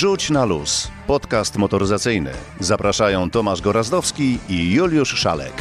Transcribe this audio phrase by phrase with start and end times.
[0.00, 0.88] Rzuć na luz.
[1.06, 2.30] Podcast motoryzacyjny.
[2.60, 5.52] Zapraszają Tomasz Gorazdowski i Juliusz Szalek.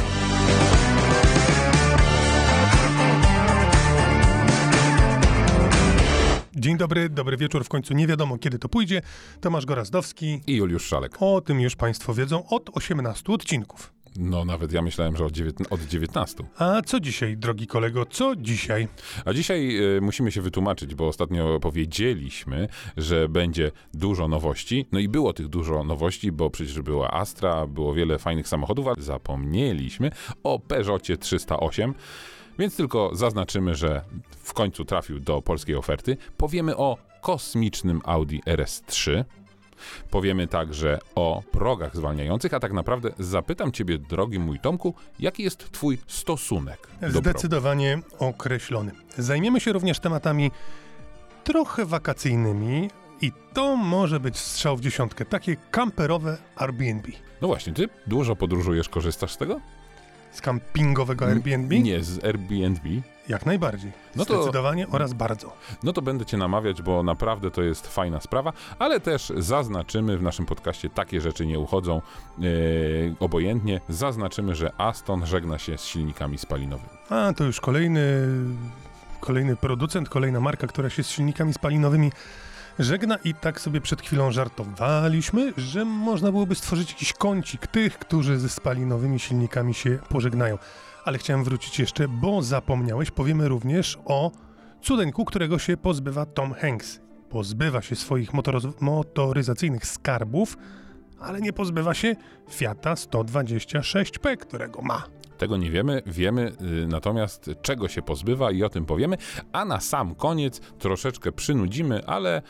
[6.56, 7.64] Dzień dobry, dobry wieczór.
[7.64, 9.02] W końcu nie wiadomo, kiedy to pójdzie.
[9.42, 10.42] Tomasz Gorazdowski.
[10.48, 11.16] I Juliusz Szalek.
[11.20, 13.94] O tym już Państwo wiedzą od 18 odcinków.
[14.22, 16.44] No, nawet ja myślałem, że od, dziewiętn- od 19.
[16.58, 18.88] A co dzisiaj, drogi kolego, co dzisiaj?
[19.26, 24.86] A dzisiaj y, musimy się wytłumaczyć, bo ostatnio powiedzieliśmy, że będzie dużo nowości.
[24.92, 28.96] No i było tych dużo nowości, bo przecież była Astra, było wiele fajnych samochodów, ale
[29.00, 30.12] zapomnieliśmy
[30.44, 31.94] o Peugeotie 308.
[32.60, 34.02] Więc tylko zaznaczymy, że
[34.44, 36.18] w końcu trafił do polskiej oferty.
[36.38, 39.24] Powiemy o kosmicznym Audi RS3.
[40.10, 45.72] Powiemy także o progach zwalniających, a tak naprawdę zapytam Ciebie, drogi mój Tomku, jaki jest
[45.72, 46.88] Twój stosunek?
[47.08, 48.92] Zdecydowanie określony.
[49.18, 50.52] Zajmiemy się również tematami
[51.44, 52.90] trochę wakacyjnymi
[53.22, 57.08] i to może być strzał w dziesiątkę, takie kamperowe Airbnb.
[57.42, 59.62] No właśnie, Ty dużo podróżujesz, korzystasz z tego?
[60.32, 61.80] Z kampingowego Airbnb?
[61.80, 63.02] Nie, z Airbnb.
[63.30, 63.92] Jak najbardziej.
[64.16, 65.54] No to- Zdecydowanie oraz bardzo.
[65.84, 70.22] No to będę Cię namawiać, bo naprawdę to jest fajna sprawa, ale też zaznaczymy w
[70.22, 72.02] naszym podcaście, takie rzeczy nie uchodzą
[72.40, 72.42] e,
[73.20, 76.90] obojętnie, zaznaczymy, że Aston żegna się z silnikami spalinowymi.
[77.10, 78.28] A, to już kolejny,
[79.20, 82.12] kolejny producent, kolejna marka, która się z silnikami spalinowymi
[82.80, 88.40] żegna i tak sobie przed chwilą żartowaliśmy, że można byłoby stworzyć jakiś kącik tych, którzy
[88.40, 90.58] ze spalinowymi silnikami się pożegnają.
[91.06, 94.32] Ale chciałem wrócić jeszcze, bo zapomniałeś, powiemy również o
[94.82, 97.00] cudeńku, którego się pozbywa Tom Hanks.
[97.30, 100.58] Pozbywa się swoich motoroz- motoryzacyjnych skarbów,
[101.20, 102.16] ale nie pozbywa się
[102.52, 105.04] Fiata 126P, którego ma.
[105.38, 106.52] Tego nie wiemy, wiemy
[106.84, 109.18] y, natomiast czego się pozbywa i o tym powiemy,
[109.52, 112.42] a na sam koniec troszeczkę przynudzimy, ale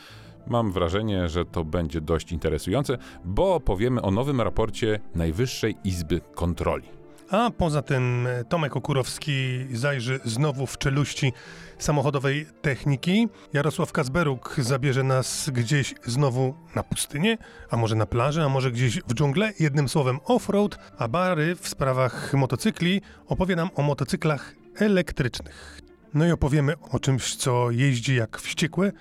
[0.46, 6.99] mam wrażenie, że to będzie dość interesujące, bo powiemy o nowym raporcie Najwyższej Izby Kontroli.
[7.30, 11.32] A poza tym e, Tomek Okurowski zajrzy znowu w czeluści
[11.78, 13.28] samochodowej techniki.
[13.52, 17.38] Jarosław Kazberuk zabierze nas gdzieś znowu na pustynię,
[17.70, 19.52] a może na plażę, a może gdzieś w dżunglę.
[19.60, 25.80] Jednym słowem off-road, a Bary w sprawach motocykli opowie nam o motocyklach elektrycznych.
[26.14, 28.92] No i opowiemy o czymś, co jeździ jak wściekłe,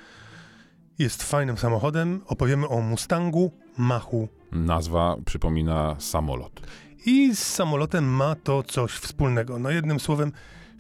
[1.00, 2.22] jest fajnym samochodem.
[2.28, 6.62] Opowiemy o Mustangu Machu Nazwa przypomina samolot.
[7.10, 9.60] I z samolotem ma to coś wspólnego.
[9.60, 10.32] No jednym słowem,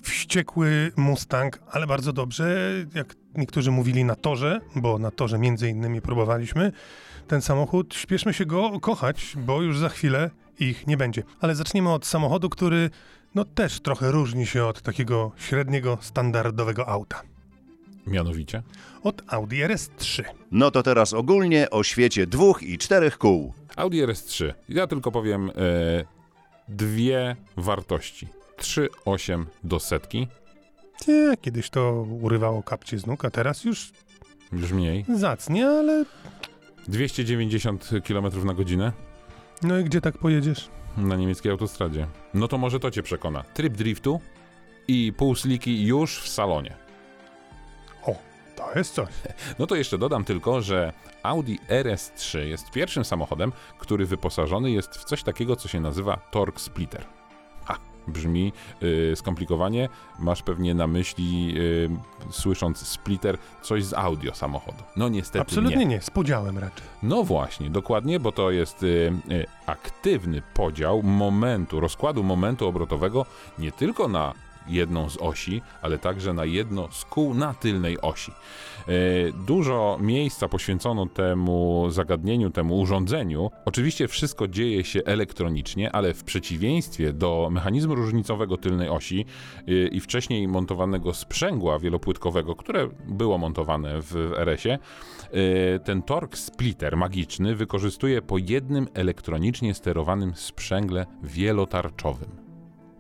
[0.02, 6.02] wściekły Mustang, ale bardzo dobrze, jak niektórzy mówili na torze, bo na torze między innymi
[6.02, 6.72] próbowaliśmy
[7.28, 7.96] ten samochód.
[7.96, 10.30] Śpieszmy się go kochać, bo już za chwilę
[10.60, 11.24] ich nie będzie.
[11.42, 12.90] Ale zacznijmy od samochodu, który
[13.36, 17.22] no też trochę różni się od takiego średniego, standardowego auta.
[18.08, 18.64] Mianowicie?
[19.04, 20.24] Od Audi RS3.
[20.52, 23.54] No to teraz ogólnie o świecie dwóch i czterech kół.
[23.76, 24.54] Audi RS3.
[24.70, 26.19] Ja tylko powiem e,
[26.70, 28.28] dwie wartości.
[28.58, 30.28] 3,8 do setki,
[31.08, 33.92] Nie, kiedyś to urywało kapcie z nóg, a teraz już
[34.52, 35.06] już mniej.
[35.16, 36.06] zacnie, ale
[36.88, 38.92] 290 km na godzinę
[39.64, 40.70] no i gdzie tak pojedziesz?
[40.98, 42.08] na niemieckiej autostradzie.
[42.34, 43.44] No to może to cię przekona.
[43.44, 44.20] Tryb driftu
[44.88, 46.76] i półsliki już w salonie.
[48.60, 49.10] To jest coś.
[49.60, 50.94] No to jeszcze dodam tylko, że
[51.24, 56.60] Audi RS3 jest pierwszym samochodem, który wyposażony jest w coś takiego, co się nazywa torque
[56.60, 57.06] splitter.
[57.66, 57.78] Ha,
[58.08, 58.54] brzmi
[58.84, 59.90] y, skomplikowanie.
[60.20, 61.90] Masz pewnie na myśli, y,
[62.32, 64.84] słysząc splitter, coś z audio samochodu.
[64.96, 65.86] No niestety Absolutnie nie.
[65.86, 66.02] nie.
[66.02, 66.88] z podziałem raczej.
[67.04, 73.26] No właśnie, dokładnie, bo to jest y, y, aktywny podział momentu, rozkładu momentu obrotowego
[73.60, 74.34] nie tylko na
[74.70, 78.32] jedną z osi, ale także na jedno z kół na tylnej osi.
[78.90, 83.52] Y, Dużo miejsca poświęcono temu zagadnieniu, temu urządzeniu.
[83.66, 89.26] Oczywiście wszystko dzieje się elektronicznie, ale w przeciwieństwie do mechanizmu różnicowego tylnej osi
[89.70, 94.80] y, i wcześniej montowanego sprzęgła wielopłytkowego, które było montowane w RS-ie,
[95.76, 102.49] y, ten torque splitter magiczny wykorzystuje po jednym elektronicznie sterowanym sprzęgle wielotarczowym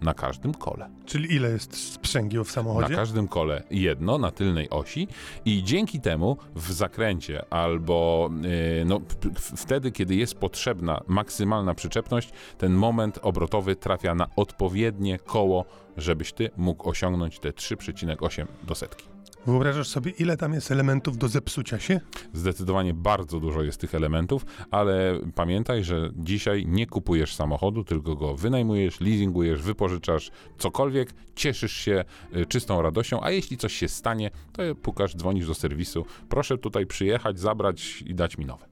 [0.01, 0.89] na każdym kole.
[1.05, 2.95] Czyli ile jest sprzęgieł w Na samochodzie?
[2.95, 5.07] każdym kole jedno na tylnej osi
[5.45, 9.01] i dzięki temu w zakręcie albo yy, no,
[9.33, 15.65] wtedy, kiedy jest potrzebna maksymalna przyczepność, ten moment obrotowy trafia na odpowiednie koło,
[15.97, 19.05] żebyś ty mógł osiągnąć te 3,8 do setki.
[19.45, 21.99] Wyobrażasz sobie, ile tam jest elementów do zepsucia się?
[22.33, 28.35] Zdecydowanie bardzo dużo jest tych elementów, ale pamiętaj, że dzisiaj nie kupujesz samochodu, tylko go
[28.35, 32.05] wynajmujesz, leasingujesz, wypożyczasz, cokolwiek, cieszysz się
[32.35, 36.85] y, czystą radością, a jeśli coś się stanie, to pukasz, dzwonisz do serwisu, proszę tutaj
[36.85, 38.65] przyjechać, zabrać i dać mi nowe.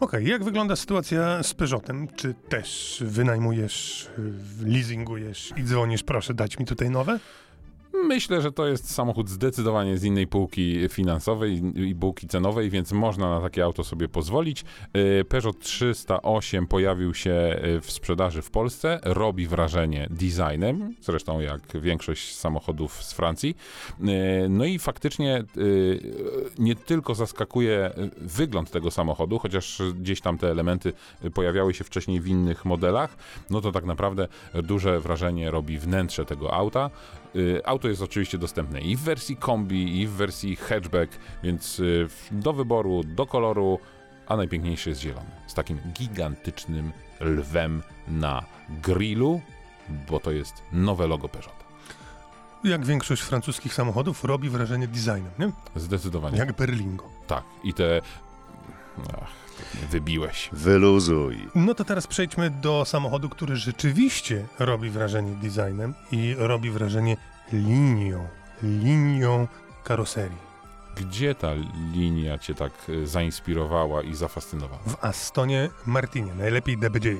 [0.00, 2.08] Okej, jak wygląda sytuacja z Peugeotem?
[2.16, 7.18] Czy też wynajmujesz, y, leasingujesz i dzwonisz, proszę dać mi tutaj nowe?
[8.04, 13.30] Myślę, że to jest samochód zdecydowanie z innej półki finansowej i półki cenowej, więc można
[13.30, 14.64] na takie auto sobie pozwolić.
[15.20, 21.80] Y, Peugeot 308 pojawił się y, w sprzedaży w Polsce, robi wrażenie designem, zresztą jak
[21.80, 23.56] większość samochodów z Francji.
[24.00, 25.44] Y, No i faktycznie
[26.58, 30.92] nie tylko zaskakuje wygląd tego samochodu, chociaż gdzieś tam te elementy
[31.34, 33.16] pojawiały się wcześniej w innych modelach,
[33.50, 36.90] no to tak naprawdę duże wrażenie robi wnętrze tego auta.
[37.64, 41.12] Auto jest oczywiście dostępne i w wersji kombi, i w wersji hatchback,
[41.42, 43.78] więc y, do wyboru, do koloru,
[44.26, 45.30] a najpiękniejszy jest zielony.
[45.46, 48.44] Z takim gigantycznym lwem na
[48.82, 49.40] grillu,
[50.10, 51.66] bo to jest nowe logo Peugeota.
[52.64, 55.50] Jak większość francuskich samochodów robi wrażenie designem, nie?
[55.76, 56.38] Zdecydowanie.
[56.38, 57.04] Jak Berlingo.
[57.26, 57.44] Tak.
[57.64, 58.00] I te...
[59.22, 59.45] Ach,
[59.90, 60.50] wybiłeś.
[60.52, 61.48] Wyluzuj.
[61.54, 67.16] No to teraz przejdźmy do samochodu, który rzeczywiście robi wrażenie designem i robi wrażenie
[67.52, 68.28] linią,
[68.62, 69.48] linią
[69.84, 70.46] karoserii.
[70.96, 71.48] Gdzie ta
[71.92, 74.82] linia cię tak y, zainspirowała i zafascynowała?
[74.86, 77.16] W Astonie Martinie, najlepiej DB9.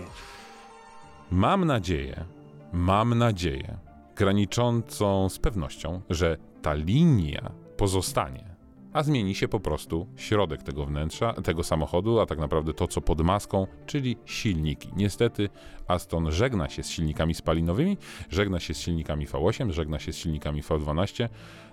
[1.30, 2.24] Mam nadzieję,
[2.72, 3.78] mam nadzieję,
[4.16, 8.55] graniczącą z pewnością, że ta linia pozostanie,
[8.96, 13.00] a zmieni się po prostu środek tego wnętrza, tego samochodu, a tak naprawdę to, co
[13.00, 14.90] pod maską, czyli silniki.
[14.96, 15.48] Niestety
[15.88, 17.96] Aston żegna się z silnikami spalinowymi,
[18.30, 21.28] żegna się z silnikami V8, żegna się z silnikami V12,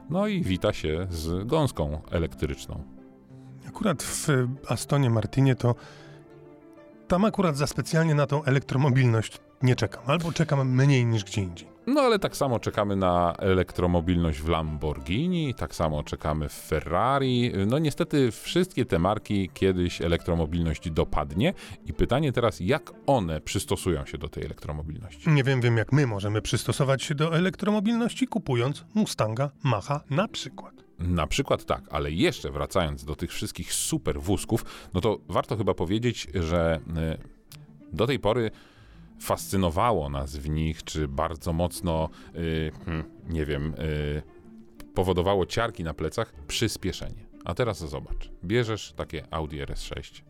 [0.09, 2.83] no i wita się z gąską elektryczną.
[3.67, 4.27] Akurat w
[4.67, 5.75] Astonie Martinie to
[7.07, 11.72] tam akurat za specjalnie na tą elektromobilność nie czekam, albo czekam mniej niż gdzie indziej.
[11.87, 17.51] No ale tak samo czekamy na elektromobilność w Lamborghini, tak samo czekamy w Ferrari.
[17.67, 21.53] No niestety wszystkie te marki kiedyś elektromobilność dopadnie
[21.85, 25.29] i pytanie teraz, jak one przystosują się do tej elektromobilności?
[25.29, 30.73] Nie wiem, wiem jak my możemy przystosować się do elektromobilności kupując Mustanga Macha na przykład.
[30.99, 35.73] Na przykład tak, ale jeszcze wracając do tych wszystkich super wózków, no to warto chyba
[35.73, 36.79] powiedzieć, że
[37.13, 37.17] y,
[37.93, 38.51] do tej pory
[39.19, 44.21] fascynowało nas w nich, czy bardzo mocno, y, hmm, nie wiem, y,
[44.93, 47.25] powodowało ciarki na plecach, przyspieszenie.
[47.45, 50.21] A teraz zobacz, bierzesz takie Audi RS6,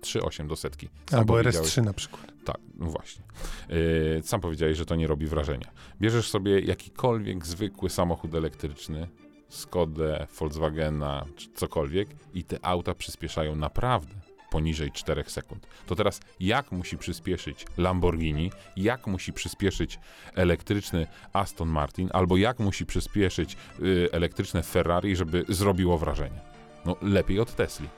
[0.00, 0.88] 3.8 do setki.
[1.10, 2.26] Sam Albo powiedziałeś- RS3 na przykład.
[2.44, 3.24] tak, no właśnie.
[3.68, 5.70] Yy, sam powiedziałeś, że to nie robi wrażenia.
[6.00, 9.08] Bierzesz sobie jakikolwiek zwykły samochód elektryczny,
[9.48, 14.14] Skodę, Volkswagena, czy cokolwiek i te auta przyspieszają naprawdę
[14.50, 15.66] poniżej 4 sekund.
[15.86, 19.98] To teraz jak musi przyspieszyć Lamborghini, jak musi przyspieszyć
[20.34, 26.40] elektryczny Aston Martin, albo jak musi przyspieszyć yy, elektryczne Ferrari, żeby zrobiło wrażenie?
[26.84, 27.88] No lepiej od Tesli.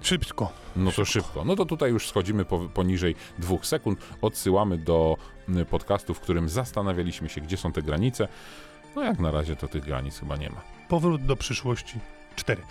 [0.00, 0.52] Szybko.
[0.76, 1.44] No to szybko.
[1.44, 3.98] No to tutaj już schodzimy po, poniżej dwóch sekund.
[4.22, 5.16] Odsyłamy do
[5.48, 8.28] y, podcastu, w którym zastanawialiśmy się, gdzie są te granice.
[8.96, 10.60] No jak na razie to tych granic chyba nie ma.
[10.88, 11.98] Powrót do przyszłości
[12.36, 12.62] 4.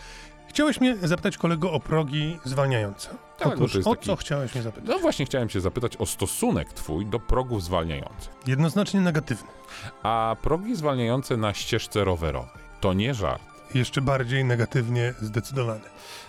[0.55, 3.09] Chciałeś mnie zapytać kolego o progi zwalniające.
[3.37, 4.89] Tak, bo Otóż, to jest o taki- co chciałeś mnie zapytać?
[4.89, 8.29] No właśnie chciałem się zapytać o stosunek twój do progów zwalniających.
[8.47, 9.47] Jednoznacznie negatywny.
[10.03, 13.41] A progi zwalniające na ścieżce rowerowej to nie żart.
[13.74, 15.81] Jeszcze bardziej negatywnie zdecydowany.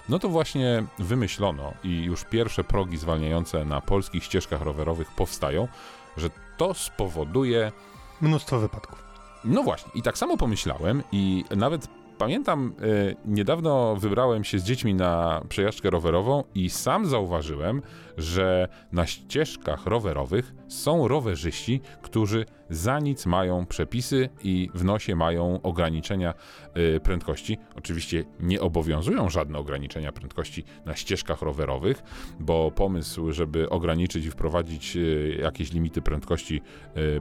[0.08, 5.68] No to właśnie wymyślono i już pierwsze progi zwalniające na polskich ścieżkach rowerowych powstają,
[6.16, 7.72] że to spowoduje
[8.20, 9.04] Mnóstwo wypadków.
[9.44, 14.94] No właśnie, i tak samo pomyślałem, i nawet pamiętam, e, niedawno wybrałem się z dziećmi
[14.94, 17.82] na przejażdżkę rowerową i sam zauważyłem,
[18.16, 25.62] że na ścieżkach rowerowych są rowerzyści, którzy za nic mają przepisy i w nosie mają
[25.62, 26.34] ograniczenia
[26.74, 27.58] e, prędkości.
[27.76, 32.02] Oczywiście nie obowiązują żadne ograniczenia prędkości na ścieżkach rowerowych,
[32.40, 35.00] bo pomysł, żeby ograniczyć i wprowadzić e,
[35.42, 36.60] jakieś limity prędkości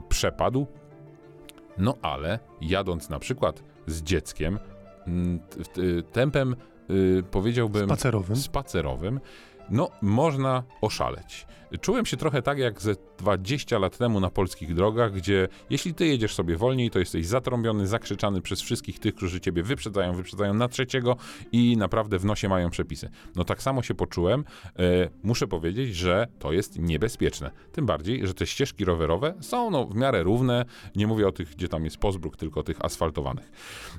[0.08, 0.66] przepadł,
[1.78, 4.58] no ale jadąc na przykład z dzieckiem,
[6.12, 6.56] tempem
[6.90, 8.36] y, powiedziałbym Spacerowym.
[8.36, 9.20] spacerowym,
[9.70, 11.46] no można oszaleć.
[11.80, 16.06] Czułem się trochę tak jak ze 20 lat temu na polskich drogach, gdzie jeśli ty
[16.06, 20.68] jedziesz sobie wolniej, to jesteś zatrąbiony, zakrzyczany przez wszystkich tych, którzy ciebie wyprzedzają, wyprzedzają na
[20.68, 21.16] trzeciego
[21.52, 23.10] i naprawdę w nosie mają przepisy.
[23.36, 24.44] No tak samo się poczułem.
[24.78, 27.50] E, muszę powiedzieć, że to jest niebezpieczne.
[27.72, 30.64] Tym bardziej, że te ścieżki rowerowe są no, w miarę równe.
[30.96, 33.52] Nie mówię o tych, gdzie tam jest pozbruk, tylko tych asfaltowanych.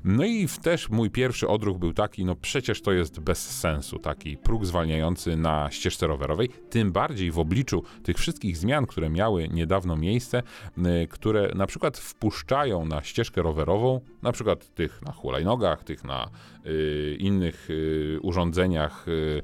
[0.04, 4.38] No i też mój pierwszy odruch był taki, no przecież to jest bez sensu, taki
[4.38, 9.48] próg zwalniający na na ścieżce rowerowej, tym bardziej w obliczu tych wszystkich zmian, które miały
[9.48, 10.44] niedawno miejsce,
[10.78, 16.30] y, które na przykład wpuszczają na ścieżkę rowerową, na przykład tych na hulajnogach, tych na
[16.66, 19.42] y, innych y, urządzeniach, y,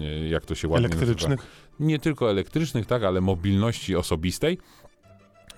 [0.00, 1.04] y, jak to się ładnie nazywa?
[1.04, 1.40] Elektrycznych.
[1.80, 4.58] nie tylko elektrycznych, tak, ale mobilności osobistej.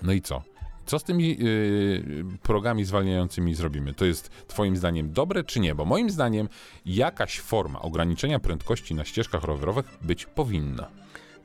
[0.03, 0.43] No i co?
[0.89, 3.95] Co z tymi yy, progami zwalniającymi zrobimy?
[3.95, 5.75] To jest Twoim zdaniem dobre czy nie?
[5.75, 6.49] Bo moim zdaniem
[6.87, 10.89] jakaś forma ograniczenia prędkości na ścieżkach rowerowych być powinna.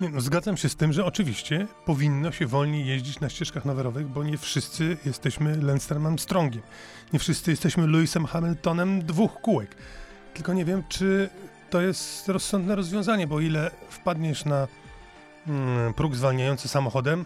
[0.01, 4.07] Nie, no, zgadzam się z tym, że oczywiście powinno się wolniej jeździć na ścieżkach rowerowych,
[4.07, 6.61] bo nie wszyscy jesteśmy Lensem Armstrongiem.
[7.13, 9.75] Nie wszyscy jesteśmy Lewisem Hamiltonem dwóch kółek.
[10.33, 11.29] Tylko nie wiem, czy
[11.69, 14.67] to jest rozsądne rozwiązanie, bo ile wpadniesz na
[15.47, 17.25] mm, próg zwalniający samochodem,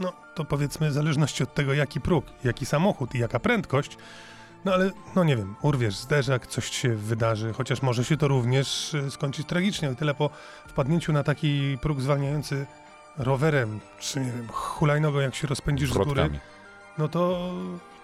[0.00, 3.96] no to powiedzmy w zależności od tego, jaki próg, jaki samochód i jaka prędkość,
[4.64, 8.94] no ale no nie wiem, urwiesz zderzak, coś się wydarzy, chociaż może się to również
[8.94, 10.30] y, skończyć tragicznie, ale tyle po
[10.66, 12.66] wpadnięciu na taki próg zwalniający
[13.18, 16.38] rowerem, czy nie wiem, hulajnogą, jak się rozpędzisz z góry, Wrotkami.
[16.98, 17.52] no to,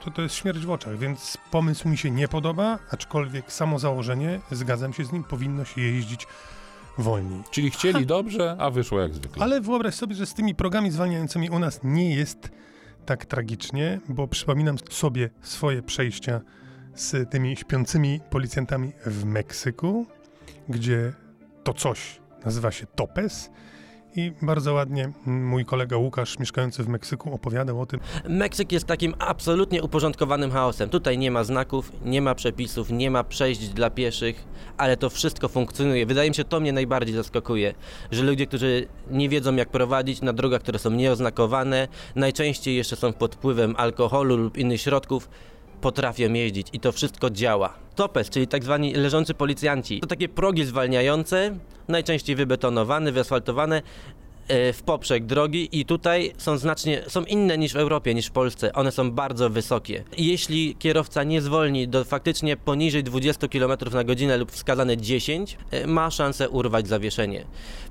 [0.05, 4.41] to to jest śmierć w oczach, więc pomysł mi się nie podoba, aczkolwiek samo założenie,
[4.51, 6.27] zgadzam się z nim, powinno się jeździć
[6.99, 7.43] wolniej.
[7.51, 9.43] Czyli chcieli dobrze, a wyszło jak zwykle.
[9.43, 12.51] Ale wyobraź sobie, że z tymi progami zwalniającymi u nas nie jest
[13.07, 16.41] tak tragicznie, bo przypominam sobie swoje przejścia
[16.95, 20.07] z tymi śpiącymi policjantami w Meksyku,
[20.69, 21.13] gdzie
[21.65, 23.51] to coś nazywa się topes.
[24.17, 29.15] I bardzo ładnie mój kolega Łukasz, mieszkający w Meksyku, opowiadał o tym, Meksyk jest takim
[29.19, 30.89] absolutnie uporządkowanym chaosem.
[30.89, 34.45] Tutaj nie ma znaków, nie ma przepisów, nie ma przejść dla pieszych,
[34.77, 36.07] ale to wszystko funkcjonuje.
[36.07, 37.75] Wydaje mi się, to mnie najbardziej zaskakuje,
[38.11, 43.13] że ludzie, którzy nie wiedzą jak prowadzić na drogach, które są nieoznakowane, najczęściej jeszcze są
[43.13, 45.29] pod wpływem alkoholu lub innych środków,
[45.83, 47.75] potrafią jeździć i to wszystko działa.
[47.95, 51.57] Topes, czyli tak zwani leżący policjanci, to takie progi zwalniające,
[51.89, 53.83] najczęściej wybetonowane, wyasfaltowane,
[54.49, 58.73] w poprzek drogi i tutaj są znacznie, są inne niż w Europie, niż w Polsce.
[58.73, 60.05] One są bardzo wysokie.
[60.19, 65.87] Jeśli kierowca nie zwolni do faktycznie poniżej 20 km na godzinę lub wskazane 10, e,
[65.87, 67.45] ma szansę urwać zawieszenie.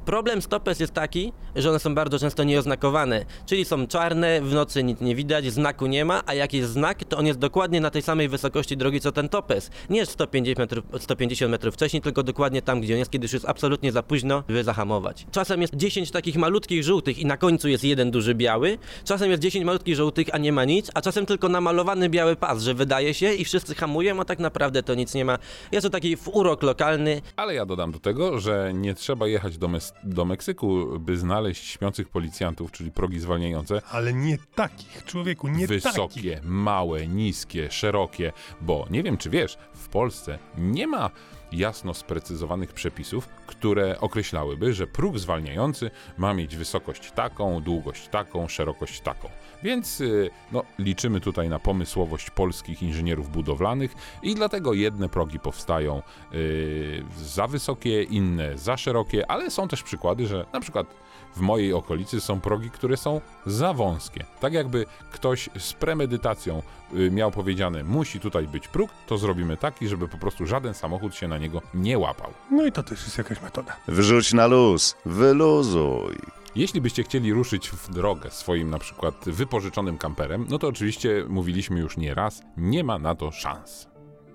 [0.05, 4.84] Problem stopes jest taki, że one są bardzo często nieoznakowane, czyli są czarne, w nocy
[4.84, 7.89] nic nie widać, znaku nie ma, a jak jest znak, to on jest dokładnie na
[7.89, 9.70] tej samej wysokości drogi co ten topes.
[9.89, 13.34] Nie jest 150 metrów, 150 metrów wcześniej, tylko dokładnie tam, gdzie on jest, kiedy już
[13.34, 15.25] jest absolutnie za późno, by zahamować.
[15.31, 19.41] Czasem jest 10 takich malutkich żółtych i na końcu jest jeden duży biały, czasem jest
[19.43, 23.13] 10 malutkich żółtych, a nie ma nic, a czasem tylko namalowany biały pas, że wydaje
[23.13, 25.38] się i wszyscy hamują, a tak naprawdę to nic nie ma.
[25.71, 29.67] Jest to taki urok lokalny, Ale ja dodam do tego, że nie trzeba jechać do,
[29.67, 35.67] Mes- do Meksyku, by znaleźć śpiących policjantów, czyli progi zwalniające, ale nie takich, człowieku, nie
[35.67, 35.83] takich.
[35.83, 38.31] wysokie, małe, niskie, szerokie,
[38.62, 41.10] bo nie wiem czy wiesz, w Polsce nie ma
[41.53, 49.01] jasno sprecyzowanych przepisów, które określałyby, że próg zwalniający ma mieć wysokość taką, długość taką, szerokość
[49.01, 49.29] taką.
[49.63, 56.01] Więc y, no, liczymy tutaj na pomysłowość polskich inżynierów budowlanych i dlatego jedne progi powstają
[56.34, 60.88] y, za wysokie, inne za szerokie, ale są też przykłady, że na przykład
[61.35, 64.25] w mojej okolicy są progi, które są za wąskie.
[64.39, 66.61] Tak jakby ktoś z premedytacją
[66.93, 71.15] y, miał powiedziane, musi tutaj być próg, to zrobimy taki, żeby po prostu żaden samochód
[71.15, 72.31] się na niego nie łapał.
[72.51, 73.75] No i to też jest jakaś metoda.
[73.88, 76.15] Wrzuć na luz, wyluzuj.
[76.55, 81.79] Jeśli byście chcieli ruszyć w drogę swoim na przykład wypożyczonym kamperem, no to oczywiście mówiliśmy
[81.79, 83.88] już nie raz, nie ma na to szans.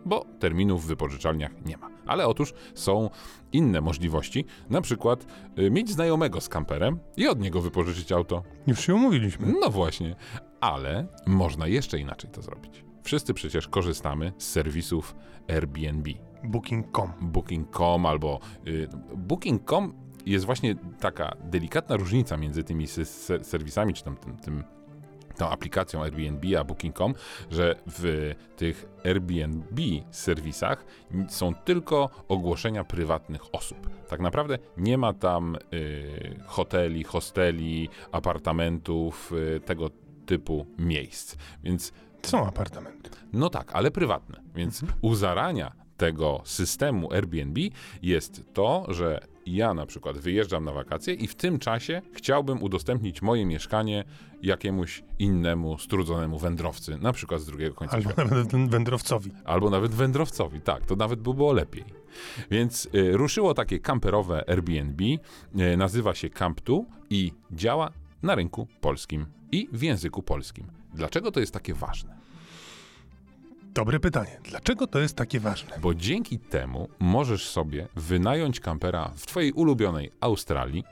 [0.04, 1.95] Bo terminów w wypożyczalniach nie ma.
[2.06, 3.10] Ale otóż są
[3.52, 5.26] inne możliwości, na przykład
[5.58, 8.42] y, mieć znajomego z kamperem i od niego wypożyczyć auto.
[8.66, 9.54] Już się umówiliśmy.
[9.60, 10.16] No właśnie,
[10.60, 12.84] ale można jeszcze inaczej to zrobić.
[13.02, 15.14] Wszyscy przecież korzystamy z serwisów
[15.48, 16.10] Airbnb.
[16.44, 17.12] Booking.com.
[17.20, 22.86] Booking.com albo y, Booking.com jest właśnie taka delikatna różnica między tymi
[23.42, 24.64] serwisami, czy tam tym, tym,
[25.36, 27.14] tą aplikacją Airbnb a Booking.com,
[27.50, 30.84] że w tych Airbnb serwisach
[31.28, 33.90] są tylko ogłoszenia prywatnych osób.
[34.08, 39.90] Tak naprawdę nie ma tam y, hoteli, hosteli, apartamentów, y, tego
[40.26, 41.36] typu miejsc.
[41.62, 43.10] Więc Są apartamenty.
[43.32, 44.40] no tak, ale prywatne.
[44.54, 47.60] Więc u zarania tego systemu Airbnb
[48.02, 53.22] jest to, że ja na przykład wyjeżdżam na wakacje i w tym czasie chciałbym udostępnić
[53.22, 54.04] moje mieszkanie
[54.42, 58.24] jakiemuś innemu strudzonemu wędrowcy, na przykład z drugiego końca Albo świata.
[58.34, 59.30] nawet wędrowcowi.
[59.44, 61.84] Albo nawet wędrowcowi, tak, to nawet by było lepiej.
[62.50, 67.90] Więc y, ruszyło takie kamperowe Airbnb, y, nazywa się Camp2 i działa
[68.22, 70.66] na rynku polskim i w języku polskim.
[70.94, 72.15] Dlaczego to jest takie ważne?
[73.76, 74.40] Dobre pytanie.
[74.44, 75.78] Dlaczego to jest takie ważne?
[75.78, 80.84] Bo dzięki temu możesz sobie wynająć kampera w twojej ulubionej Australii,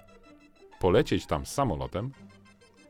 [0.80, 2.10] polecieć tam samolotem,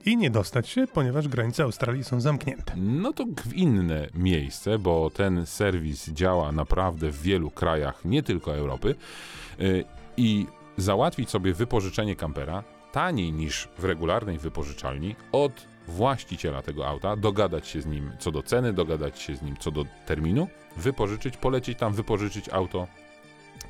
[0.07, 2.73] I nie dostać się, ponieważ granice Australii są zamknięte.
[2.77, 8.57] no to w inne miejsce, bo ten serwis działa naprawdę w wielu krajach, nie tylko
[8.57, 8.95] Europy,
[9.61, 9.85] y,
[10.17, 10.47] i
[10.77, 17.81] załatwić sobie wypożyczenie kampera taniej niż w regularnej wypożyczalni od właściciela tego auta, dogadać się
[17.81, 21.93] z nim co do ceny, dogadać się z nim co do terminu, wypożyczyć, polecieć tam,
[21.93, 22.87] wypożyczyć auto,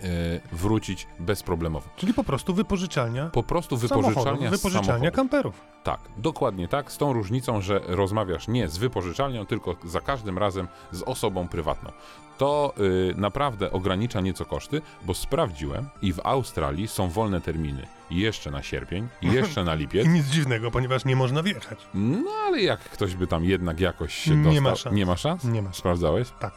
[0.04, 1.88] y, wrócić bezproblemowo.
[1.96, 5.16] Czyli po prostu wypożyczalnia Po prostu samochodów, wypożyczalnia z wypożyczalnia samochodów.
[5.16, 5.73] kamperów.
[5.84, 10.68] Tak, dokładnie tak, z tą różnicą, że rozmawiasz nie z wypożyczalnią, tylko za każdym razem
[10.92, 11.92] z osobą prywatną.
[12.38, 12.74] To
[13.10, 18.62] y, naprawdę ogranicza nieco koszty, bo sprawdziłem i w Australii są wolne terminy jeszcze na
[18.62, 20.06] sierpień, jeszcze na lipiec.
[20.06, 21.78] I nic dziwnego, ponieważ nie można wjechać.
[21.94, 24.62] No ale jak ktoś by tam jednak jakoś się Nie dostał...
[24.62, 24.96] ma szans.
[24.96, 25.44] Nie ma szans?
[25.44, 25.76] Nie ma szans.
[25.76, 26.28] Sprawdzałeś?
[26.40, 26.52] Tak.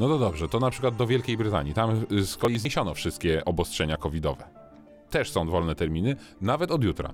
[0.00, 1.74] No to dobrze, to na przykład do Wielkiej Brytanii.
[1.74, 4.44] Tam y, z kolei zniesiono wszystkie obostrzenia covidowe.
[5.10, 7.12] Też są wolne terminy, nawet od jutra.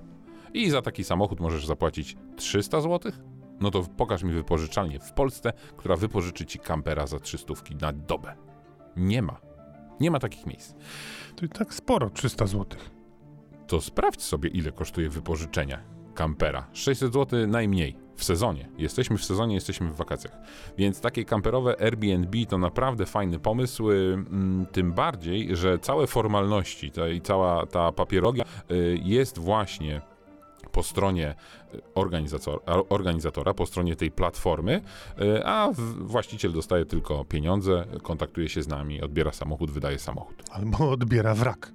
[0.53, 3.11] I za taki samochód możesz zapłacić 300 zł?
[3.59, 8.35] No to pokaż mi wypożyczalnię w Polsce, która wypożyczy ci kampera za 300 na dobę.
[8.97, 9.41] Nie ma.
[9.99, 10.73] Nie ma takich miejsc.
[11.35, 12.79] To i tak sporo, 300 zł.
[13.67, 15.79] To sprawdź sobie, ile kosztuje wypożyczenie
[16.15, 16.67] kampera.
[16.73, 18.69] 600 zł najmniej w sezonie.
[18.77, 20.37] Jesteśmy w sezonie, jesteśmy w wakacjach.
[20.77, 26.91] Więc takie kamperowe Airbnb to naprawdę fajny pomysł, y, mm, tym bardziej, że całe formalności
[26.91, 30.01] ta, i cała ta papierologia y, jest właśnie
[30.71, 31.35] po stronie
[32.65, 34.81] a- organizatora, po stronie tej platformy,
[35.21, 40.43] y, a właściciel dostaje tylko pieniądze, kontaktuje się z nami, odbiera samochód, wydaje samochód.
[40.51, 41.71] Albo odbiera wrak.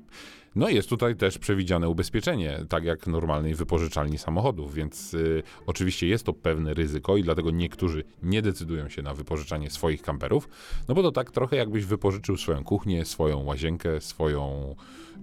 [0.54, 6.26] No jest tutaj też przewidziane ubezpieczenie, tak jak normalnej wypożyczalni samochodów, więc y, oczywiście jest
[6.26, 10.48] to pewne ryzyko i dlatego niektórzy nie decydują się na wypożyczanie swoich kamperów,
[10.88, 14.74] no bo to tak trochę jakbyś wypożyczył swoją kuchnię, swoją łazienkę, swoją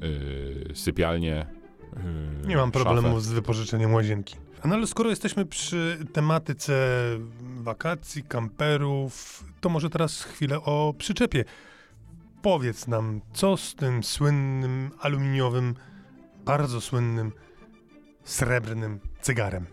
[0.03, 1.46] y, sypialnię.
[2.44, 2.84] Y, Nie mam szafę.
[2.86, 4.36] problemu z wypożyczeniem łazienki.
[4.66, 6.74] No ale skoro jesteśmy przy tematyce
[7.42, 11.46] wakacji, kamperów, to może teraz chwilę o przyczepie.
[12.41, 15.76] Powiedz nam, co z tym słynnym aluminiowym,
[16.46, 17.32] bardzo słynnym,
[18.24, 19.65] srebrnym cygarem?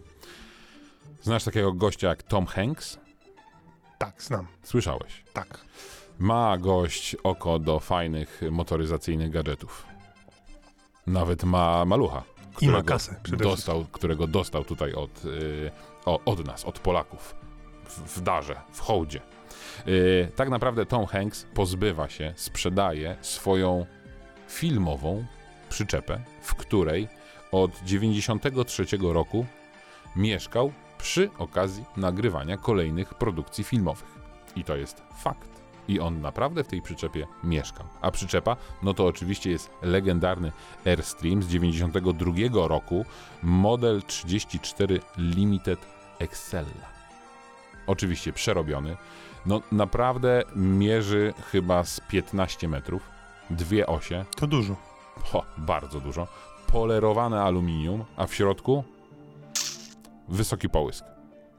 [1.23, 2.99] Znasz takiego gościa jak Tom Hanks?
[3.99, 4.47] Tak, znam.
[4.63, 5.25] Słyszałeś.
[5.33, 5.61] Tak.
[6.19, 9.87] Ma gość oko do fajnych motoryzacyjnych gadżetów.
[11.11, 12.23] Nawet ma malucha.
[12.61, 15.71] I ma kasę dostał, którego dostał tutaj od, y,
[16.05, 17.35] o, od nas, od Polaków.
[17.85, 19.21] W, w darze, w hołdzie.
[19.89, 23.87] Y, tak naprawdę Tom Hanks pozbywa się, sprzedaje swoją
[24.49, 25.25] filmową
[25.69, 27.09] przyczepę, w której
[27.53, 29.47] od 93 roku
[30.17, 34.21] mieszkał przy okazji nagrywania kolejnych produkcji filmowych.
[34.57, 35.60] I to jest fakt.
[35.91, 37.87] I on naprawdę w tej przyczepie mieszkał.
[38.01, 40.53] A przyczepa, no to oczywiście jest legendarny
[40.87, 42.33] Airstream z 92
[42.69, 43.05] roku,
[43.43, 45.87] model 34 Limited
[46.19, 46.91] Excella.
[47.87, 48.97] Oczywiście przerobiony.
[49.47, 53.03] No naprawdę mierzy chyba z 15 metrów,
[53.51, 54.77] dwie osie, To dużo.
[55.23, 56.29] Ho, bardzo dużo.
[56.67, 58.85] Polerowane aluminium, a w środku
[60.29, 61.05] wysoki połysk.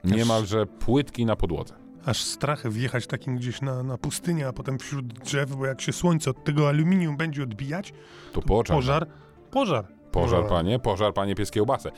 [0.04, 1.81] Niemalże płytki na podłodze.
[2.06, 5.94] Aż strach wjechać takim gdzieś na, na pustynię, a potem wśród drzew, bo jak się
[5.94, 7.94] słońce od tego aluminium będzie odbijać,
[8.34, 8.76] Tu poczar.
[8.78, 9.08] pożar,
[9.52, 9.86] pożar.
[10.12, 11.92] Pożar, panie, pożar, panie pies kiełbasę.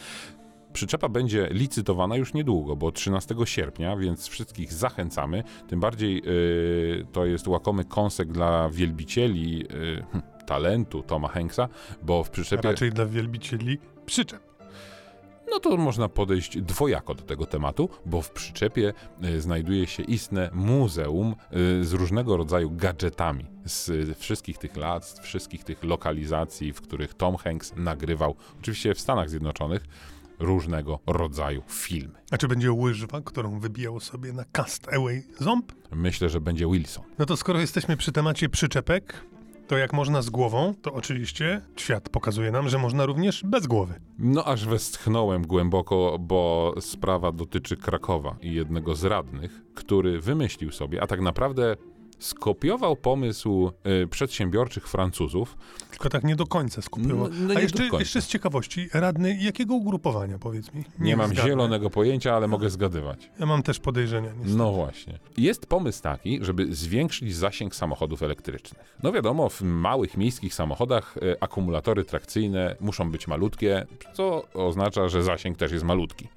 [0.74, 5.44] Przyczepa będzie licytowana już niedługo, bo 13 sierpnia, więc wszystkich zachęcamy.
[5.68, 10.04] Tym bardziej yy, to jest łakomy kąsek dla wielbicieli yy,
[10.46, 11.70] talentu Toma Hanksa,
[12.02, 12.70] bo w przyczepie...
[12.70, 14.53] Raczej dla wielbicieli przyczep.
[15.52, 20.50] No to można podejść dwojako do tego tematu, bo w przyczepie y, znajduje się istne
[20.54, 21.36] muzeum
[21.82, 27.14] y, z różnego rodzaju gadżetami z wszystkich tych lat, z wszystkich tych lokalizacji, w których
[27.14, 29.86] Tom Hanks nagrywał, oczywiście w Stanach Zjednoczonych,
[30.40, 32.14] różnego rodzaju filmy.
[32.32, 35.72] A czy będzie łyżwa, którą wybijał sobie na Castaway ząb?
[35.92, 37.06] Myślę, że będzie Wilson.
[37.20, 39.26] No to skoro jesteśmy przy temacie przyczepek,
[39.68, 43.94] to jak można z głową, to oczywiście świat pokazuje nam, że można również bez głowy.
[44.20, 51.02] No aż westchnąłem głęboko, bo sprawa dotyczy Krakowa i jednego z radnych, który wymyślił sobie,
[51.02, 51.76] a tak naprawdę
[52.20, 53.72] skopiował pomysł
[54.04, 55.58] y, przedsiębiorczych Francuzów.
[55.92, 57.28] Tylko tak nie do końca skupiło.
[57.30, 58.00] No, no nie A jeszcze, końca.
[58.00, 60.84] jeszcze z ciekawości, radny jakiego ugrupowania, powiedz mi?
[61.00, 61.50] Nie, mam zgadnę.
[61.50, 63.30] zielonego pojęcia, ale mogę zgadywać.
[63.40, 64.30] Ja mam też podejrzenia.
[64.32, 64.56] niestety.
[64.58, 65.20] No właśnie.
[65.38, 68.98] Jest pomysł taki, żeby zwiększyć zasięg samochodów elektrycznych.
[69.04, 75.24] No wiadomo, w małych miejskich samochodach e, akumulatory trakcyjne muszą być malutkie, co oznacza, że
[75.24, 76.28] zasięg też jest malutki.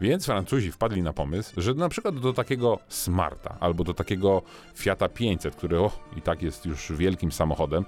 [0.00, 4.42] Więc Francuzi wpadli na pomysł, że na przykład do takiego Smarta albo do takiego
[4.74, 7.84] Fiata 500, który o, i tak jest już wielkim samochodem,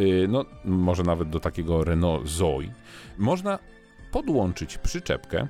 [0.00, 2.72] y, no może nawet do takiego Renault Zoe,
[3.18, 3.58] można
[4.12, 5.48] podłączyć przyczepkę,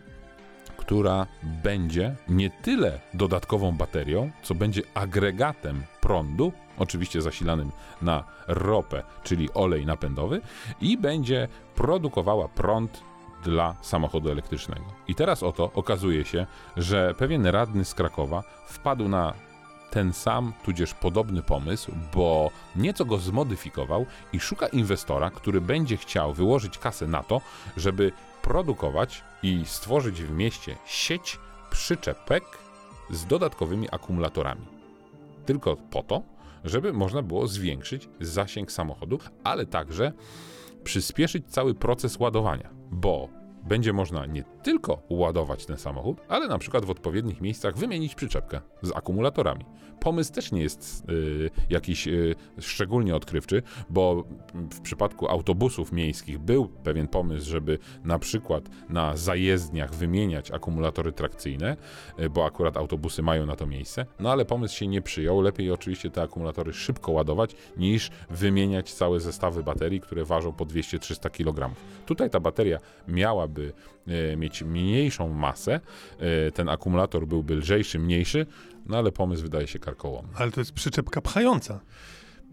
[0.77, 7.71] która będzie nie tyle dodatkową baterią, co będzie agregatem prądu, oczywiście zasilanym
[8.03, 10.41] na ropę, czyli olej napędowy,
[10.81, 13.03] i będzie produkowała prąd
[13.45, 14.85] dla samochodu elektrycznego.
[15.09, 19.35] I teraz oto okazuje się, że pewien radny z Krakowa wpadł na
[19.93, 26.33] ten sam, tudzież podobny pomysł, bo nieco go zmodyfikował i szuka inwestora, który będzie chciał
[26.33, 27.41] wyłożyć kasę na to,
[27.77, 31.39] żeby produkować i stworzyć w mieście sieć
[31.71, 32.45] przyczepek
[33.11, 34.67] z dodatkowymi akumulatorami.
[35.47, 36.23] Tylko po to,
[36.65, 40.13] żeby można było zwiększyć zasięg samochodu, ale także
[40.85, 43.29] przyspieszyć cały proces ładowania, bo
[43.63, 48.61] będzie można nie tylko ładować ten samochód, ale na przykład w odpowiednich miejscach wymienić przyczepkę
[48.83, 49.65] z akumulatorami.
[50.01, 56.69] Pomysł też nie jest y, jakiś y, szczególnie odkrywczy, bo w przypadku autobusów miejskich był
[56.69, 61.77] pewien pomysł, żeby na przykład na zajezdniach wymieniać akumulatory trakcyjne,
[62.21, 65.41] y, bo akurat autobusy mają na to miejsce, no ale pomysł się nie przyjął.
[65.41, 71.31] Lepiej oczywiście te akumulatory szybko ładować, niż wymieniać całe zestawy baterii, które ważą po 200-300
[71.31, 71.75] kg.
[72.07, 73.52] Tutaj ta bateria miałaby
[74.07, 75.81] e, mieć mniejszą masę,
[76.19, 78.47] e, ten akumulator byłby lżejszy, mniejszy,
[78.87, 80.33] no ale pomysł wydaje się karkołomny.
[80.35, 81.81] Ale to jest przyczepka pchająca.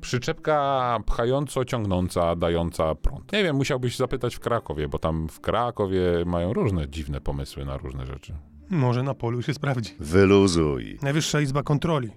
[0.01, 3.31] Przyczepka pchająco-ciągnąca, dająca prąd.
[3.31, 7.77] Nie wiem, musiałbyś zapytać w Krakowie, bo tam w Krakowie mają różne dziwne pomysły na
[7.77, 8.33] różne rzeczy.
[8.69, 9.91] Może na polu się sprawdzi.
[9.99, 10.97] Wyluzuj.
[11.01, 12.09] Najwyższa Izba Kontroli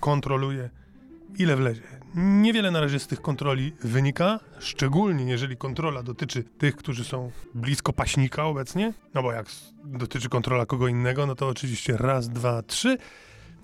[0.00, 0.70] kontroluje,
[1.38, 1.82] ile wlezie.
[2.14, 7.92] Niewiele na razie z tych kontroli wynika, szczególnie jeżeli kontrola dotyczy tych, którzy są blisko
[7.92, 8.92] paśnika obecnie.
[9.14, 9.46] No bo jak
[9.84, 12.98] dotyczy kontrola kogo innego, no to oczywiście raz, dwa, trzy.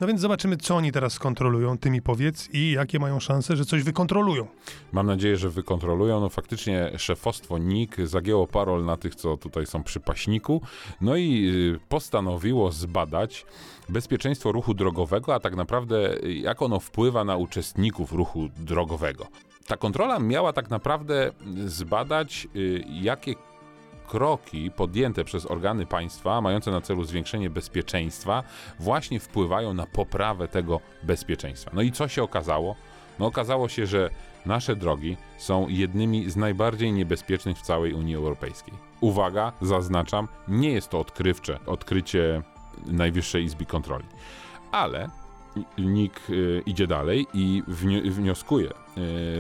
[0.01, 3.65] No więc zobaczymy, co oni teraz skontrolują, ty mi powiedz i jakie mają szanse, że
[3.65, 4.47] coś wykontrolują.
[4.93, 6.21] Mam nadzieję, że wykontrolują.
[6.21, 10.63] No faktycznie szefostwo NIK zagięło parol na tych, co tutaj są przy paśniku,
[11.01, 13.47] no i y, postanowiło zbadać
[13.89, 19.27] bezpieczeństwo ruchu drogowego, a tak naprawdę jak ono wpływa na uczestników ruchu drogowego.
[19.67, 21.33] Ta kontrola miała tak naprawdę
[21.67, 23.35] zbadać, y, jakie
[24.09, 28.43] kroki podjęte przez organy państwa, mające na celu zwiększenie bezpieczeństwa,
[28.81, 31.71] właśnie wpływają na poprawę tego bezpieczeństwa.
[31.75, 32.77] No i co się okazało?
[33.19, 34.11] No okazało się, że
[34.47, 38.75] nasze drogi są jednymi z najbardziej niebezpiecznych w całej Unii Europejskiej.
[39.01, 42.43] Uwaga, zaznaczam, nie jest to odkrywcze odkrycie
[42.87, 44.05] Najwyższej Izby Kontroli.
[44.73, 45.09] Ale
[45.79, 48.73] NIK y, idzie dalej i wni- wnioskuje y,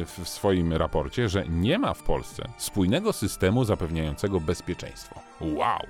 [0.06, 5.20] w swoim raporcie, że nie ma w Polsce spójnego systemu zapewniającego bezpieczeństwo.
[5.40, 5.80] Wow!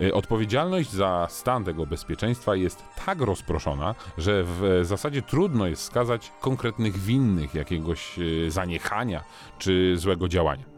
[0.00, 6.32] Y, Odpowiedzialność za stan tego bezpieczeństwa jest tak rozproszona, że w zasadzie trudno jest wskazać
[6.40, 8.18] konkretnych winnych jakiegoś
[8.48, 9.24] zaniechania
[9.58, 10.75] czy złego działania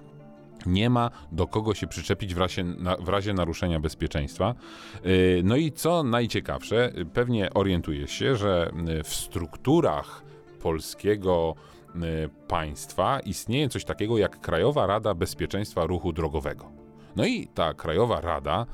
[0.67, 4.55] nie ma do kogo się przyczepić w razie, na, w razie naruszenia bezpieczeństwa.
[5.05, 10.25] Yy, No i co najciekawsze, pewnie orientuje się, że yy, w strukturach
[10.61, 11.55] polskiego
[11.95, 12.01] yy,
[12.49, 16.73] państwa istnieje coś takiego jak Krajowa Rada Bezpieczeństwa Ruchu Drogowego.
[17.17, 18.67] No i ta Krajowa Rada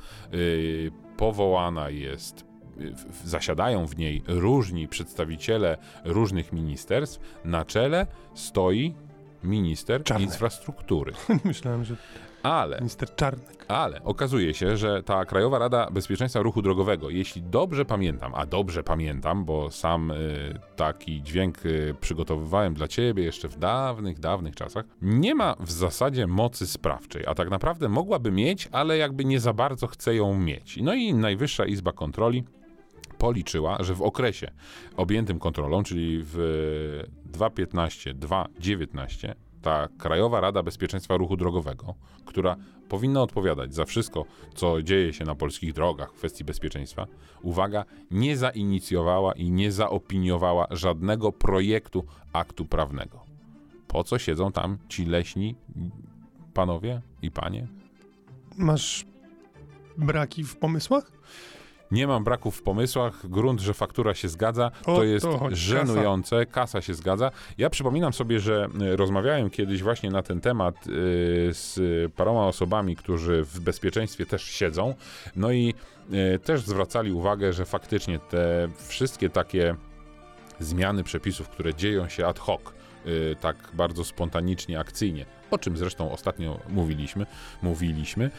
[1.17, 2.45] powołana jest
[3.25, 7.21] zasiadają w niej różni przedstawiciele różnych ministerstw.
[7.45, 8.95] Na czele stoi
[9.45, 10.31] minister Czarnek.
[10.31, 11.13] infrastruktury.
[11.45, 11.97] Myślałem, że
[12.43, 13.65] Ale, minister Czarnek.
[13.69, 18.83] ale okazuje się, że ta Krajowa Rada Bezpieczeństwa Ruchu Drogowego, jeśli dobrze pamiętam, a dobrze
[18.83, 24.85] pamiętam, bo sam y, taki dźwięk y, przygotowywałem dla ciebie jeszcze w dawnych, dawnych czasach,
[25.03, 29.53] nie ma w zasadzie mocy sprawczej, a tak naprawdę mogłaby mieć, ale jakby nie za
[29.53, 30.79] bardzo chce ją mieć.
[30.83, 32.45] No i Najwyższa Izba Kontroli
[33.25, 34.51] policzyła, że w okresie
[34.97, 42.57] objętym kontrolą, czyli w 2015-2019, ta Krajowa Rada Bezpieczeństwa Ruchu Drogowego, która
[42.89, 47.07] powinna odpowiadać za wszystko, co dzieje się na polskich drogach w kwestii bezpieczeństwa,
[47.43, 53.21] uwaga, nie zainicjowała i nie zaopiniowała żadnego projektu aktu prawnego.
[53.89, 55.55] Po co siedzą tam ci leśni
[56.55, 57.67] panowie i panie?
[58.57, 59.07] Masz
[59.97, 61.13] braki w pomysłach?
[61.95, 66.47] Nie mam braków w pomysłach, grunt, że faktura się zgadza, O to jest to żenujące,
[66.47, 66.83] kasa.
[66.83, 67.31] się zgadza.
[67.59, 70.91] Ja przypominam sobie, że y, rozmawiałem kiedyś właśnie na ten temat y,
[71.53, 71.81] z
[72.13, 74.95] paroma osobami, którzy w bezpieczeństwie też siedzą,
[75.37, 75.75] no i
[76.35, 79.75] y, też zwracali uwagę, że faktycznie te wszystkie takie
[80.61, 82.61] zmiany przepisów, które dzieją się ad hoc,
[83.41, 87.27] tak bardzo spontanicznie, akcyjnie, o czym zresztą ostatnio mówiliśmy,
[87.63, 88.31] mówiliśmy,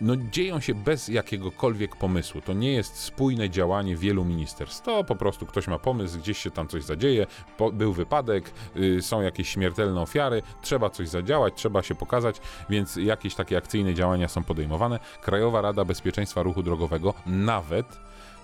[0.00, 2.40] no dzieją się bez jakiegokolwiek pomysłu.
[2.40, 4.82] To nie jest spójne działanie wielu ministerstw.
[4.82, 9.02] To po prostu ktoś ma pomysł, gdzieś się tam coś zadzieje, po, był wypadek, y,
[9.02, 14.28] są jakieś śmiertelne ofiary, trzeba coś zadziałać, trzeba się pokazać, więc jakieś takie akcyjne działania
[14.28, 14.98] są podejmowane.
[15.22, 17.86] Krajowa Rada Bezpieczeństwa Ruchu Drogowego nawet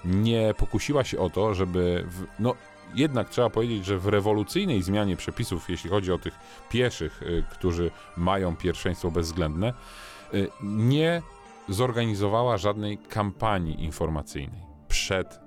[0.04, 2.04] nie pokusiła się o to, żeby.
[2.08, 2.54] W, no,
[2.94, 6.34] jednak trzeba powiedzieć, że w rewolucyjnej zmianie przepisów, jeśli chodzi o tych
[6.70, 9.72] pieszych, y, którzy mają pierwszeństwo bezwzględne,
[10.34, 11.22] y, nie
[11.68, 15.40] zorganizowała żadnej kampanii informacyjnej przed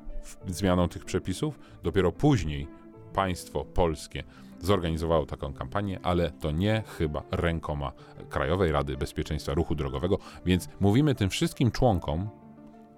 [0.48, 1.60] zmianą tych przepisów.
[1.84, 2.68] Dopiero później
[3.14, 4.24] państwo polskie
[4.62, 7.92] zorganizowało taką kampanię, ale to nie chyba rękoma
[8.30, 12.30] Krajowej Rady Bezpieczeństwa Ruchu Drogowego, więc mówimy tym wszystkim członkom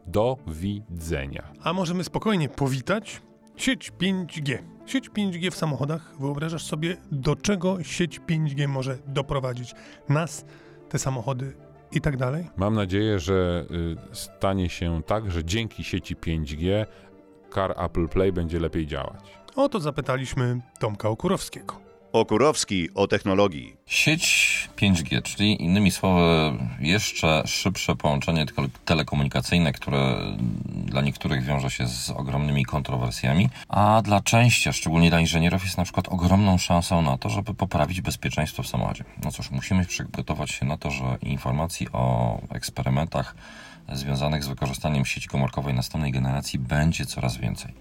[0.07, 1.43] do widzenia.
[1.63, 3.21] A możemy spokojnie powitać
[3.55, 4.57] sieć 5G.
[4.85, 6.13] Sieć 5G w samochodach.
[6.19, 9.75] Wyobrażasz sobie, do czego sieć 5G może doprowadzić
[10.09, 10.45] nas,
[10.89, 11.53] te samochody
[11.91, 12.49] i tak dalej?
[12.57, 13.65] Mam nadzieję, że
[14.11, 16.85] y, stanie się tak, że dzięki sieci 5G
[17.53, 19.41] Car Apple Play będzie lepiej działać.
[19.55, 21.90] O to zapytaliśmy Tomka Okurowskiego.
[22.13, 23.75] Okurowski o technologii.
[23.85, 30.17] Sieć 5G, czyli innymi słowy jeszcze szybsze połączenie tele- telekomunikacyjne, które
[30.69, 35.83] dla niektórych wiąże się z ogromnymi kontrowersjami, a dla części, szczególnie dla inżynierów jest na
[35.83, 39.03] przykład ogromną szansą na to, żeby poprawić bezpieczeństwo w samochodzie.
[39.23, 43.35] No cóż, musimy przygotować się na to, że informacji o eksperymentach
[43.93, 47.73] związanych z wykorzystaniem sieci komórkowej następnej generacji będzie coraz więcej.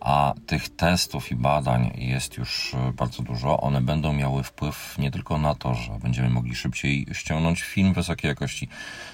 [0.00, 3.60] A tych testów i badań jest już e, bardzo dużo.
[3.60, 8.28] One będą miały wpływ nie tylko na to, że będziemy mogli szybciej ściągnąć film wysokiej
[8.28, 8.68] jakości,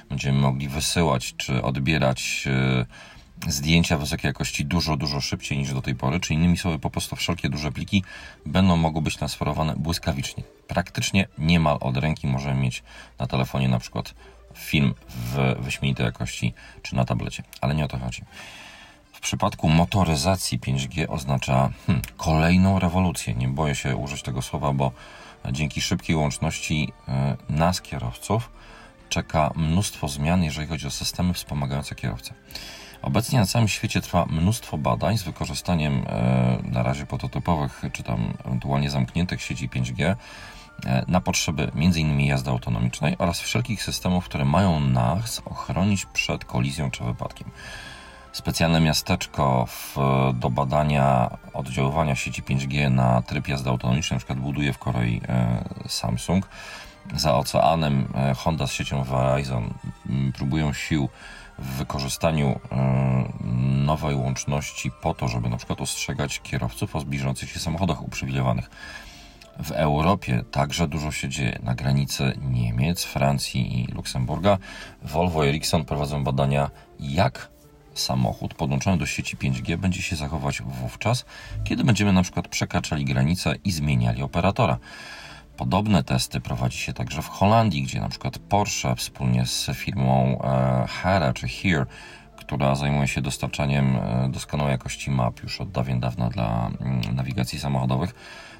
[0.09, 2.87] będziemy mogli wysyłać czy odbierać e,
[3.51, 7.17] zdjęcia wysokiej jakości dużo, dużo szybciej niż do tej pory, czy innymi słowy, po prostu
[7.17, 8.05] wszelkie duże pliki
[8.47, 10.43] będą mogły być transferowane błyskawicznie.
[10.69, 12.83] Praktycznie niemal od ręki możemy mieć
[13.19, 14.15] na telefonie na przykład
[14.55, 18.25] film w wyśmienitej jakości, czy na tablecie, ale nie o to chodzi
[19.25, 23.35] przypadku motoryzacji 5G oznacza hmm, kolejną rewolucję.
[23.35, 24.93] Nie boję się użyć tego słowa, bo
[25.53, 28.51] dzięki szybkiej łączności e, nas, kierowców,
[29.09, 32.35] czeka mnóstwo zmian, jeżeli chodzi o systemy wspomagające kierowcę.
[33.03, 38.35] Obecnie na całym świecie trwa mnóstwo badań z wykorzystaniem e, na razie prototypowych, czy tam
[38.45, 40.15] ewentualnie zamkniętych sieci 5G
[40.87, 42.21] e, na potrzeby m.in.
[42.21, 47.51] jazdy autonomicznej oraz wszelkich systemów, które mają nas ochronić przed kolizją czy wypadkiem
[48.35, 49.97] specjalne miasteczko w,
[50.35, 55.65] do badania oddziaływania sieci 5G na tryb jazdy autonomicznej, na przykład buduje w Korei e,
[55.89, 56.49] Samsung.
[57.17, 59.75] Za oceanem e, Honda z siecią Verizon
[60.35, 61.09] próbują sił
[61.59, 63.33] w wykorzystaniu e,
[63.85, 68.71] nowej łączności po to, żeby na przykład ostrzegać kierowców o zbliżających się samochodach uprzywilejowanych.
[69.59, 71.59] W Europie także dużo się dzieje.
[71.63, 74.59] Na granicy Niemiec, Francji i Luksemburga
[75.03, 76.71] Volvo i Ericsson prowadzą badania,
[77.01, 77.54] jak
[77.95, 81.25] samochód podłączony do sieci 5G będzie się zachować wówczas,
[81.65, 84.79] kiedy będziemy na przykład przekraczali granicę i zmieniali operatora.
[85.57, 90.87] Podobne testy prowadzi się także w Holandii, gdzie na przykład Porsche wspólnie z firmą e,
[90.89, 91.87] Hera czy Here,
[92.37, 97.61] która zajmuje się dostarczaniem e, doskonałej jakości map już od dawien dawna dla mm, nawigacji
[97.61, 98.15] samochodowych,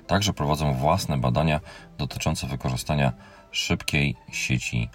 [0.07, 1.61] także prowadzą własne badania
[1.99, 3.13] dotyczące wykorzystania
[3.51, 4.89] szybkiej sieci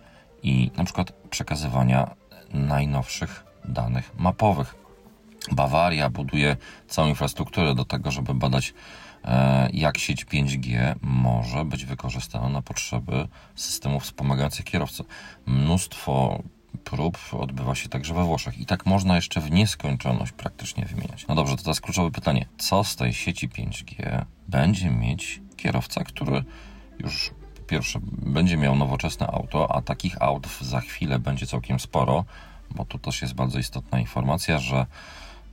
[0.44, 2.16] i na przykład przekazywania
[2.54, 4.76] najnowszych danych mapowych.
[5.52, 8.74] Bawaria buduje całą infrastrukturę do tego, żeby badać,
[9.26, 15.04] e, jak sieć 5G może być wykorzystana na potrzeby systemów wspomagających kierowcę.
[15.46, 16.44] Mnóstwo
[16.84, 21.28] prób odbywa się także we Włoszech i tak można jeszcze w nieskończoność praktycznie wymieniać.
[21.28, 22.46] No dobrze, to teraz kluczowe pytanie.
[22.58, 26.44] Co z tej sieci 5G będzie mieć kierowca, który
[27.00, 27.32] już
[27.68, 32.26] pierwsze będzie miał nowoczesne auto, a takich aut za chwilę będzie całkiem sporo,
[32.76, 34.86] bo tu też jest bardzo istotna informacja, że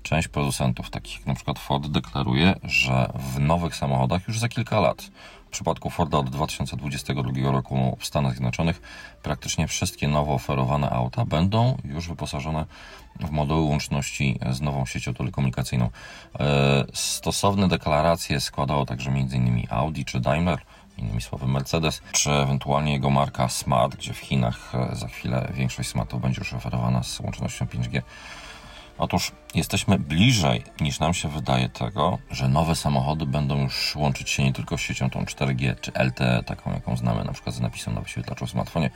[0.02, 4.80] część producentów, takich jak na przykład Ford, deklaruje, że w nowych samochodach już za kilka
[4.80, 5.02] lat,
[5.46, 8.80] w przypadku Forda od 2022 roku w Stanach Zjednoczonych,
[9.22, 12.66] praktycznie wszystkie nowo oferowane auta będą już wyposażone
[13.20, 15.90] w moduły łączności z nową siecią telekomunikacyjną.
[16.40, 19.66] E, Stosowne deklaracje składało także m.in.
[19.70, 20.58] Audi czy Daimler,
[20.98, 25.88] innymi słowy Mercedes, czy ewentualnie jego marka Smart, gdzie w Chinach e, za chwilę większość
[25.88, 28.02] smartów będzie już oferowana z łącznością 5G.
[28.98, 34.44] Otóż jesteśmy bliżej niż nam się wydaje tego, że nowe samochody będą już łączyć się
[34.44, 37.94] nie tylko z siecią tą 4G czy LTE, taką jaką znamy na przykład z napisem
[37.94, 38.90] na wyświetlaczu w smartfonie,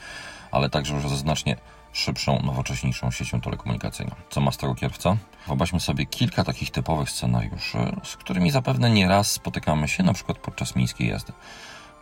[0.51, 1.57] ale także już ze znacznie
[1.93, 4.15] szybszą, nowocześniejszą siecią telekomunikacyjną.
[4.31, 5.17] Co ma z tego kierowca?
[5.47, 10.77] Wyobraźmy sobie kilka takich typowych scenariuszy, z którymi zapewne nieraz spotykamy się na przykład podczas
[10.77, 11.33] miejskiej jazdy.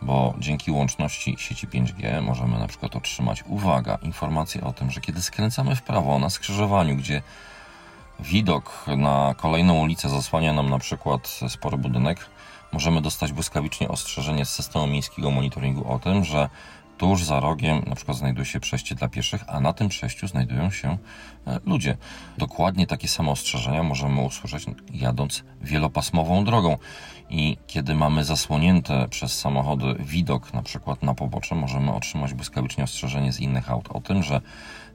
[0.01, 5.21] Bo dzięki łączności sieci 5G możemy na przykład otrzymać, uwaga, informację o tym, że kiedy
[5.21, 7.21] skręcamy w prawo na skrzyżowaniu, gdzie
[8.19, 12.25] widok na kolejną ulicę zasłania nam na przykład spory budynek,
[12.71, 16.49] możemy dostać błyskawicznie ostrzeżenie z systemu miejskiego monitoringu o tym, że
[16.99, 20.71] tuż za rogiem na przykład znajduje się przejście dla pieszych, a na tym przejściu znajdują
[20.71, 20.97] się
[21.47, 21.97] e, ludzie.
[22.37, 26.77] Dokładnie takie same ostrzeżenia możemy usłyszeć jadąc wielopasmową drogą.
[27.29, 33.33] I kiedy mamy zasłonięte przez samochody widok na przykład na pobocze, możemy otrzymać błyskawicznie ostrzeżenie
[33.33, 34.41] z innych aut o tym, że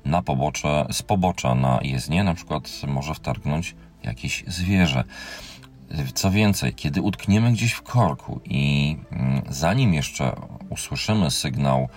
[0.04, 5.04] na pobocze, z pobocza na jezdnię na przykład może wtargnąć jakieś zwierzę.
[6.14, 10.32] Co więcej, kiedy utkniemy gdzieś w korku i mm, zanim jeszcze
[10.74, 11.88] usłyszymy sygnał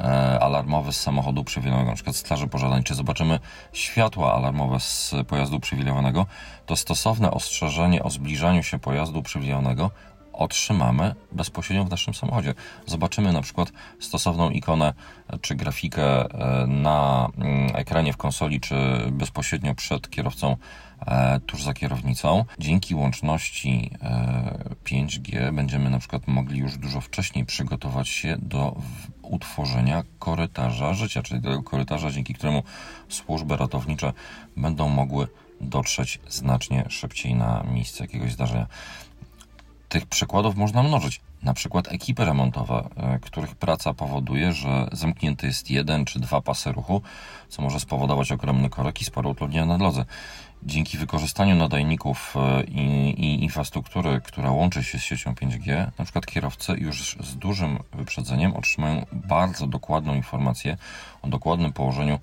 [0.00, 0.04] e,
[0.40, 3.38] alarmowy z samochodu uprzywilejowanego, na przykład Straży Pożarnej, czy zobaczymy
[3.72, 6.26] światła alarmowe z pojazdu uprzywilejowanego,
[6.66, 9.90] to stosowne ostrzeżenie o zbliżaniu się pojazdu uprzywilejowanego
[10.32, 12.54] otrzymamy bezpośrednio w naszym samochodzie.
[12.86, 14.92] Zobaczymy na przykład stosowną ikonę
[15.40, 18.74] czy grafikę e, na mm, ekranie w konsoli, czy
[19.12, 20.56] bezpośrednio przed kierowcą
[21.06, 22.44] e, tuż za kierownicą.
[22.58, 23.90] Dzięki łączności
[24.84, 28.76] 5G e, będziemy na przykład mogli już dużo wcześniej przygotować się do
[29.22, 32.62] utworzenia korytarza życia, czyli tego korytarza, dzięki któremu
[33.08, 34.12] służby ratownicze
[34.56, 35.28] będą mogły
[35.60, 38.66] dotrzeć znacznie szybciej na miejsce jakiegoś zdarzenia.
[39.92, 41.20] Tych przykładów można mnożyć.
[41.42, 46.72] Na przykład ekipy remontowe, e, których praca powoduje, że zamknięty jest jeden czy dwa pasy
[46.72, 47.02] ruchu,
[47.48, 50.04] co może spowodować ogromny korek i sporo utrudnienia na drodze.
[50.62, 56.26] Dzięki wykorzystaniu nadajników e, i, i, infrastruktury, która łączy się z siecią 5G, na przykład
[56.26, 60.76] kierowcy już z dużym wyprzedzeniem otrzymają bardzo dokładną informację
[61.22, 62.18] o dokładnym położeniu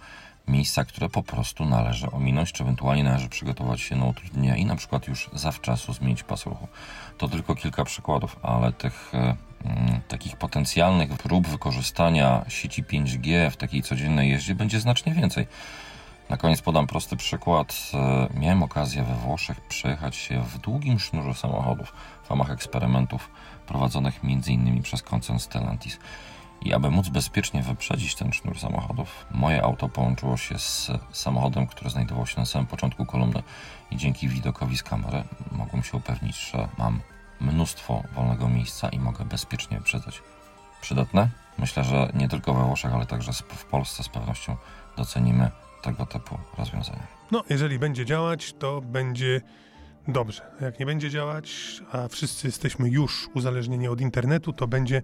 [0.49, 4.75] miejsca, które po prostu należy ominąć, czy ewentualnie należy przygotować się na utrudnienia i na
[4.75, 6.67] przykład już zawczasu zmienić pas ruchu.
[7.17, 13.57] To tylko kilka przykładów, ale tych e, mm, takich potencjalnych prób wykorzystania sieci 5G w
[13.57, 15.47] takiej codziennej jeździe będzie znacznie więcej.
[16.29, 17.75] Na koniec podam prosty przykład.
[17.93, 23.29] E, miałem okazję we Włoszech przejechać się w długim sznurze samochodów w ramach eksperymentów
[23.67, 24.81] prowadzonych m.in.
[24.81, 25.99] przez koncern Stellantis.
[26.61, 31.89] I aby móc bezpiecznie wyprzedzić ten sznur samochodów, moje auto połączyło się z samochodem, który
[31.89, 33.43] znajdował się na samym początku kolumny
[33.91, 36.99] i dzięki widokowi z kamery mogłem się upewnić, że mam
[37.41, 40.21] mnóstwo wolnego miejsca i mogę bezpiecznie wyprzedzać.
[40.81, 41.29] Przydatne?
[41.57, 44.57] Myślę, że nie tylko we Włoszech, ale także w Polsce z pewnością
[44.97, 47.07] docenimy tego typu rozwiązania.
[47.31, 49.41] No, jeżeli będzie działać, to będzie
[50.07, 50.41] dobrze.
[50.61, 51.51] Jak nie będzie działać,
[51.91, 55.01] a wszyscy jesteśmy już uzależnieni od internetu, to będzie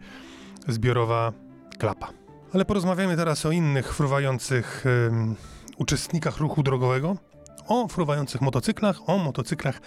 [0.67, 1.31] zbiorowa
[1.77, 2.09] klapa.
[2.53, 5.35] Ale porozmawiamy teraz o innych fruwających um,
[5.77, 7.15] uczestnikach ruchu drogowego,
[7.67, 9.81] o fruwających motocyklach, o motocyklach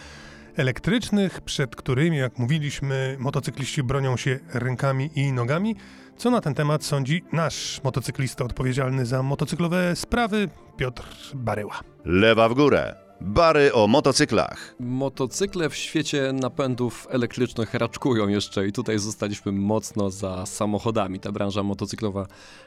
[0.56, 5.76] elektrycznych, przed którymi, jak mówiliśmy, motocykliści bronią się rękami i nogami.
[6.16, 11.80] Co na ten temat sądzi nasz motocyklista odpowiedzialny za motocyklowe sprawy, Piotr Baryła.
[12.04, 13.07] Lewa w górę.
[13.20, 14.74] Bary o motocyklach.
[14.80, 21.20] Motocykle w świecie napędów elektrycznych raczkują jeszcze i tutaj zostaliśmy mocno za samochodami.
[21.20, 22.26] Ta branża motocyklowa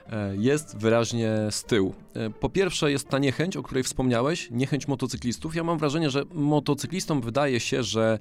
[0.09, 1.93] e, jest wyraźnie z tyłu.
[2.13, 5.55] E, po pierwsze jest ta niechęć, o której wspomniałeś, niechęć motocyklistów.
[5.55, 8.19] Ja mam wrażenie, że motocyklistom wydaje się, że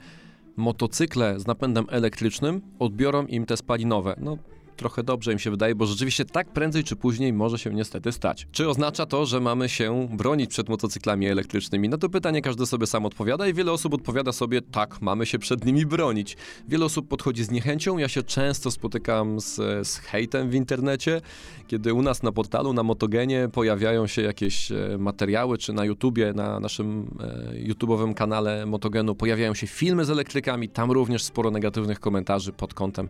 [0.57, 4.14] motocykle z napędem elektrycznym odbiorą im te spalinowe.
[4.19, 4.38] No,
[4.81, 8.47] trochę dobrze im się wydaje, bo rzeczywiście tak prędzej czy później może się niestety stać.
[8.53, 11.88] Czy oznacza to, że mamy się bronić przed motocyklami elektrycznymi?
[11.88, 15.38] No to pytanie każdy sobie sam odpowiada i wiele osób odpowiada sobie tak, mamy się
[15.38, 16.37] przed nimi bronić.
[16.69, 19.55] Wiele osób podchodzi z niechęcią, ja się często spotykam z,
[19.88, 21.21] z hejtem w internecie,
[21.66, 26.33] kiedy u nas na portalu, na Motogenie pojawiają się jakieś e, materiały, czy na YouTubie,
[26.33, 32.01] na naszym e, YouTube'owym kanale Motogenu pojawiają się filmy z elektrykami, tam również sporo negatywnych
[32.01, 33.09] komentarzy pod kątem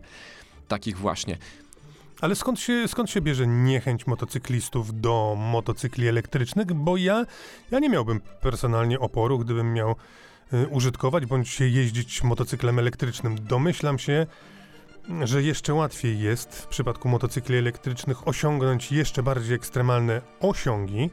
[0.71, 1.37] takich właśnie.
[2.21, 6.73] Ale skąd się, skąd się bierze niechęć motocyklistów do motocykli elektrycznych?
[6.73, 7.25] Bo ja,
[7.71, 9.95] ja nie miałbym personalnie oporu, gdybym miał
[10.53, 13.35] y, użytkować bądź jeździć motocyklem elektrycznym.
[13.47, 14.27] Domyślam się,
[15.23, 21.09] że jeszcze łatwiej jest w przypadku motocykli elektrycznych osiągnąć jeszcze bardziej ekstremalne osiągi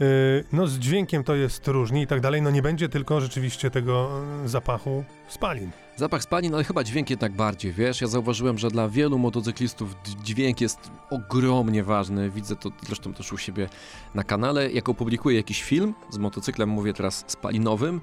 [0.00, 3.70] Yy, no z dźwiękiem to jest różnie i tak dalej, no nie będzie tylko rzeczywiście
[3.70, 5.70] tego yy, zapachu spalin.
[5.96, 8.00] Zapach spalin, ale chyba dźwięk jednak bardziej, wiesz?
[8.00, 12.30] Ja zauważyłem, że dla wielu motocyklistów dźwięk jest ogromnie ważny.
[12.30, 13.68] Widzę to zresztą też u siebie
[14.14, 14.72] na kanale.
[14.72, 18.00] Jak opublikuję jakiś film z motocyklem, mówię teraz spalinowym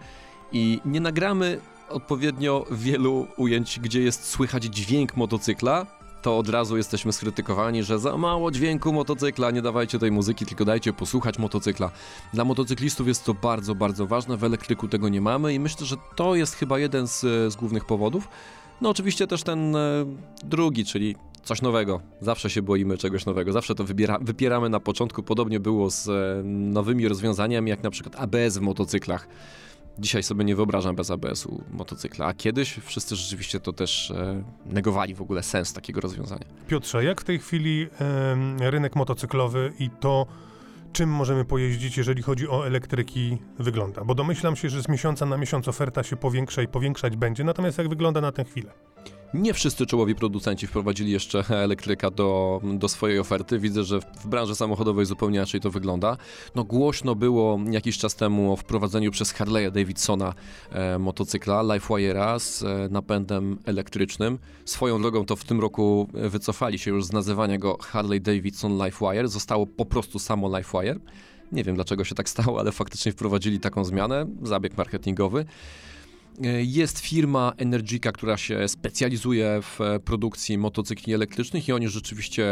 [0.51, 5.85] i nie nagramy odpowiednio wielu ujęć, gdzie jest słychać dźwięk motocykla,
[6.23, 10.65] to od razu jesteśmy skrytykowani, że za mało dźwięku motocykla, nie dawajcie tej muzyki, tylko
[10.65, 11.91] dajcie posłuchać motocykla.
[12.33, 15.95] Dla motocyklistów jest to bardzo, bardzo ważne, w elektryku tego nie mamy i myślę, że
[16.15, 17.19] to jest chyba jeden z,
[17.53, 18.27] z głównych powodów.
[18.81, 20.05] No oczywiście też ten e,
[20.43, 22.01] drugi, czyli coś nowego.
[22.21, 25.23] Zawsze się boimy czegoś nowego, zawsze to wybiera, wypieramy na początku.
[25.23, 29.27] Podobnie było z e, nowymi rozwiązaniami, jak na przykład ABS w motocyklach.
[29.99, 35.15] Dzisiaj sobie nie wyobrażam bez ABS-u motocykla, a kiedyś wszyscy rzeczywiście to też e, negowali
[35.15, 36.45] w ogóle sens takiego rozwiązania.
[36.67, 40.25] Piotrze, jak w tej chwili em, rynek motocyklowy i to,
[40.93, 44.03] czym możemy pojeździć, jeżeli chodzi o elektryki, wygląda?
[44.03, 47.77] Bo domyślam się, że z miesiąca na miesiąc oferta się powiększa i powiększać będzie, natomiast
[47.77, 48.71] jak wygląda na tę chwilę?
[49.33, 53.59] Nie wszyscy czołowi producenci wprowadzili jeszcze elektryka do, do swojej oferty.
[53.59, 56.17] Widzę, że w branży samochodowej zupełnie inaczej to wygląda.
[56.55, 60.33] No głośno było jakiś czas temu o wprowadzeniu przez Harley'a Davidsona
[60.71, 64.39] e, motocykla LifeWire'a z e, napędem elektrycznym.
[64.65, 69.27] Swoją drogą to w tym roku wycofali się już z nazywania go Harley Davidson LifeWire.
[69.27, 70.99] Zostało po prostu samo LifeWire.
[71.51, 75.45] Nie wiem dlaczego się tak stało, ale faktycznie wprowadzili taką zmianę, zabieg marketingowy.
[76.41, 82.45] E, Jest firma Energica, która się specjalizuje w e, produkcji motocykli elektrycznych i oni rzeczywiście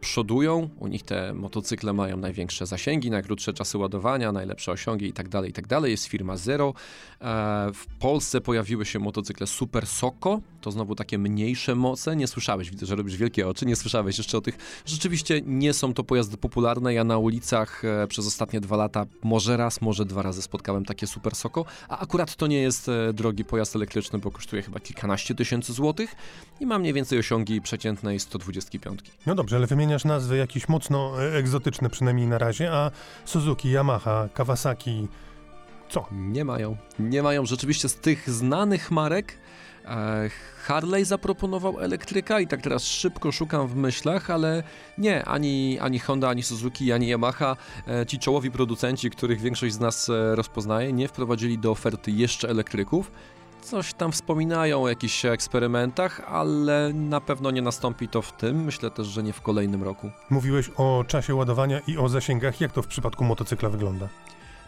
[0.00, 0.68] przodują.
[0.78, 5.46] U nich te motocykle mają największe zasięgi, najkrótsze czasy ładowania, najlepsze osiągi itd.
[5.46, 5.90] itd.
[5.90, 6.74] Jest firma Zero.
[7.20, 10.40] E, W Polsce pojawiły się motocykle Super Soko.
[10.66, 12.16] To znowu takie mniejsze moce.
[12.16, 14.82] Nie słyszałeś, widzę, że robisz wielkie oczy, nie słyszałeś jeszcze o tych.
[14.86, 16.94] Rzeczywiście nie są to pojazdy popularne.
[16.94, 21.06] Ja na ulicach e, przez ostatnie dwa lata może raz, może dwa razy spotkałem takie
[21.06, 25.34] Super Soko, a akurat to nie jest e, drogi pojazd elektryczny, bo kosztuje chyba kilkanaście
[25.34, 26.16] tysięcy złotych
[26.60, 29.00] i ma mniej więcej osiągi przeciętnej 125.
[29.26, 32.90] No dobrze, ale wymieniasz nazwy jakieś mocno e, egzotyczne przynajmniej na razie, a
[33.24, 35.08] Suzuki, Yamaha, Kawasaki,
[35.88, 36.06] co?
[36.12, 36.76] Nie mają.
[36.98, 37.46] Nie mają.
[37.46, 39.38] Rzeczywiście z tych znanych marek
[40.66, 44.62] Harley zaproponował elektryka i tak teraz szybko szukam w myślach, ale
[44.98, 47.56] nie, ani, ani Honda, ani Suzuki, ani Yamaha,
[47.88, 52.48] e, ci czołowi producenci, których większość z nas e, rozpoznaje, nie wprowadzili do oferty jeszcze
[52.48, 53.10] elektryków.
[53.62, 58.64] Coś tam wspominają o jakichś eksperymentach, ale na pewno nie nastąpi to w tym.
[58.64, 60.10] Myślę też, że nie w kolejnym roku.
[60.30, 62.60] Mówiłeś o czasie ładowania i o zasięgach.
[62.60, 64.08] Jak to w przypadku motocykla wygląda?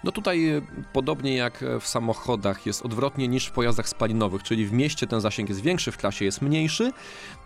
[0.05, 4.67] No tutaj e, podobnie jak e, w samochodach jest odwrotnie niż w pojazdach spalinowych, czyli
[4.67, 6.93] w mieście ten zasięg jest większy, w klasie jest mniejszy.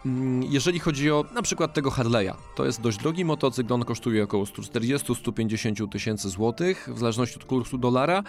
[0.07, 4.25] Mm, Jeżeli chodzi o na przykład tego Harley'a, to jest dość drogi motocykl, on kosztuje
[4.25, 8.23] około 140-150 tysięcy złotych, w zależności od kursu dolara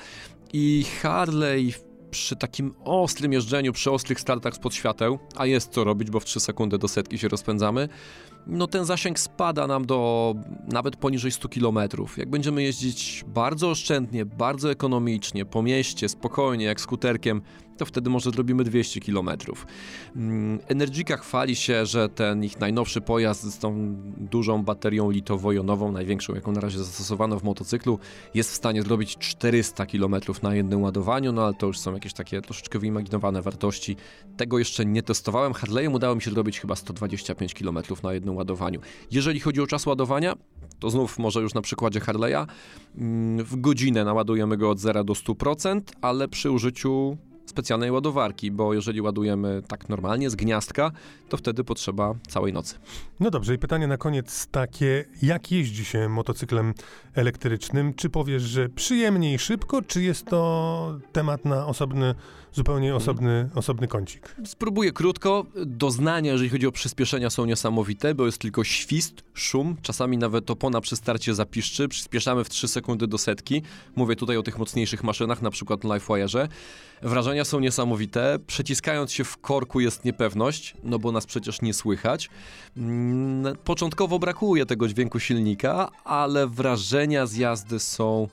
[0.54, 1.74] i Harley
[2.12, 6.26] przy takim ostrym jeżdżeniu, przy ostrych startach spod świateł, a jest co robić, bo w
[6.26, 7.90] 3 sekundy do setki się rozpędzamy,
[8.48, 10.36] no ten zasięg spada nam do
[10.68, 11.80] nawet poniżej 100 km.
[12.18, 17.42] Jak będziemy jeździć bardzo oszczędnie, bardzo ekonomicznie, po mieście, spokojnie, jak skuterkiem,
[17.78, 19.30] to wtedy może zrobimy 200 km.
[20.68, 26.52] Energica chwali się, że ten ich najnowszy pojazd z tą dużą baterią litowo-jonową, największą jaką
[26.52, 28.00] na razie zastosowano w motocyklu,
[28.34, 32.14] jest w stanie zrobić 400 km na jednym ładowaniu, no ale to już są jakieś
[32.14, 33.96] takie troszeczkę wyimaginowane wartości.
[34.38, 35.54] Tego jeszcze nie testowałem.
[35.54, 38.80] Harley'em udało mi się zrobić chyba 125 km na jednym ładowaniu.
[39.12, 40.36] Jeżeli chodzi o czas ładowania,
[40.80, 42.48] to znów może już na przykładzie Harley'a,
[42.98, 48.74] mm, w godzinę naładujemy go od 0 do 100%, ale przy użyciu specjalnej ładowarki, bo
[48.74, 50.92] jeżeli ładujemy tak normalnie z gniazdka,
[51.30, 52.76] to wtedy potrzeba całej nocy.
[53.20, 56.74] No dobrze, i pytanie na koniec takie, jak jeździ się motocyklem
[57.16, 57.94] elektrycznym?
[57.94, 62.16] Czy powiesz, że przyjemnie i szybko, czy jest to temat na osobny,
[62.54, 64.36] zupełnie osobny, osobny kącik?
[64.46, 65.46] Spróbuję krótko.
[65.66, 70.82] Doznania, jeżeli chodzi o przyspieszenia, są niesamowite, bo jest tylko świst, szum, czasami nawet opona
[70.82, 71.88] przy starcie zapiszczy.
[71.88, 73.62] Przyspieszamy w 3 sekundy do setki.
[73.96, 76.48] Mówię tutaj o tych mocniejszych maszynach, na przykład LifeWire'ze.
[77.34, 78.40] Wrażenia są niesamowite.
[78.48, 82.30] Przeciskając się w korku jest niepewność, no bo nas przecież nie słychać.
[82.78, 88.28] Mm, Początkowo brakuje tego dźwięku silnika, ale wrażenia z jazdy są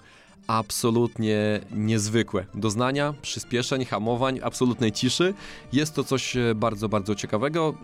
[0.46, 2.46] absolutnie niezwykłe.
[2.54, 5.34] Doznania, przyspieszeń, hamowań, absolutnej ciszy.
[5.72, 7.74] Jest to coś e, bardzo, bardzo ciekawego.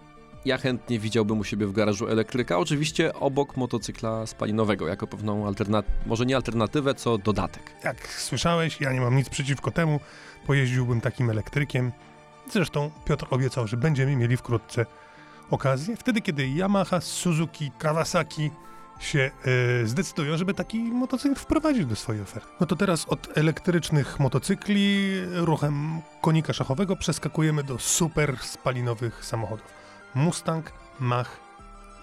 [0.46, 5.96] Ja chętnie widziałbym u siebie w garażu elektryka, oczywiście obok motocykla spalinowego, jako pewną alternatywę,
[6.06, 7.72] może nie alternatywę, co dodatek.
[7.84, 10.00] Jak słyszałeś, ja nie mam nic przeciwko temu,
[10.46, 11.92] pojeździłbym takim elektrykiem.
[12.50, 14.86] Zresztą Piotr obiecał, że będziemy mieli wkrótce
[15.50, 18.50] okazję, wtedy kiedy Yamaha, Suzuki, Kawasaki
[19.00, 19.30] się
[19.82, 22.48] e, zdecydują, żeby taki motocykl wprowadzić do swojej oferty.
[22.60, 29.85] No to teraz od elektrycznych motocykli ruchem konika szachowego przeskakujemy do super spalinowych samochodów.
[30.16, 31.40] Mustang Mach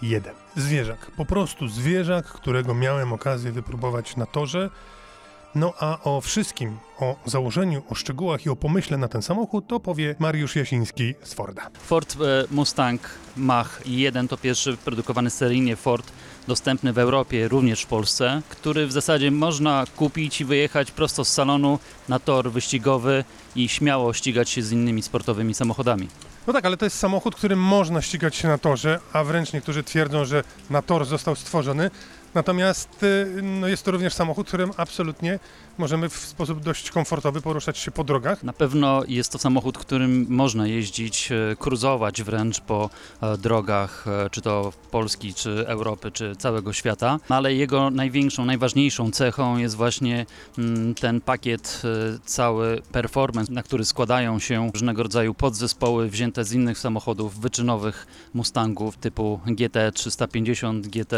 [0.02, 0.34] 1.
[0.56, 4.70] Zwierzak, po prostu zwierzak, którego miałem okazję wypróbować na torze.
[5.56, 9.80] No a o wszystkim, o założeniu, o szczegółach i o pomyśle na ten samochód to
[9.80, 11.70] powie Mariusz Jasiński z Forda.
[11.80, 13.02] Ford e, Mustang
[13.38, 16.12] Mach 1 to pierwszy produkowany seryjnie Ford
[16.48, 21.34] dostępny w Europie, również w Polsce, który w zasadzie można kupić i wyjechać prosto z
[21.34, 23.24] salonu na tor wyścigowy
[23.56, 26.08] i śmiało ścigać się z innymi sportowymi samochodami.
[26.48, 29.84] No tak, ale to jest samochód, którym można ścigać się na torze, a wręcz niektórzy
[29.84, 31.92] twierdzą, że na tor został stworzony.
[32.34, 35.40] Natomiast y, no jest to również samochód, którym absolutnie
[35.78, 38.44] możemy w sposób dość komfortowy poruszać się po drogach.
[38.44, 42.90] Na pewno jest to samochód, którym można jeździć, e, cruzować wręcz po
[43.22, 49.12] e, drogach, e, czy to Polski, czy Europy, czy całego świata, ale jego największą, najważniejszą
[49.12, 50.26] cechą jest właśnie
[50.58, 51.82] mm, ten pakiet
[52.26, 58.98] cały performance, na który składają się różnego rodzaju podzespoły wzięte z innych samochodów wyczynowych Mustangów
[58.98, 61.14] typu GT 350, GT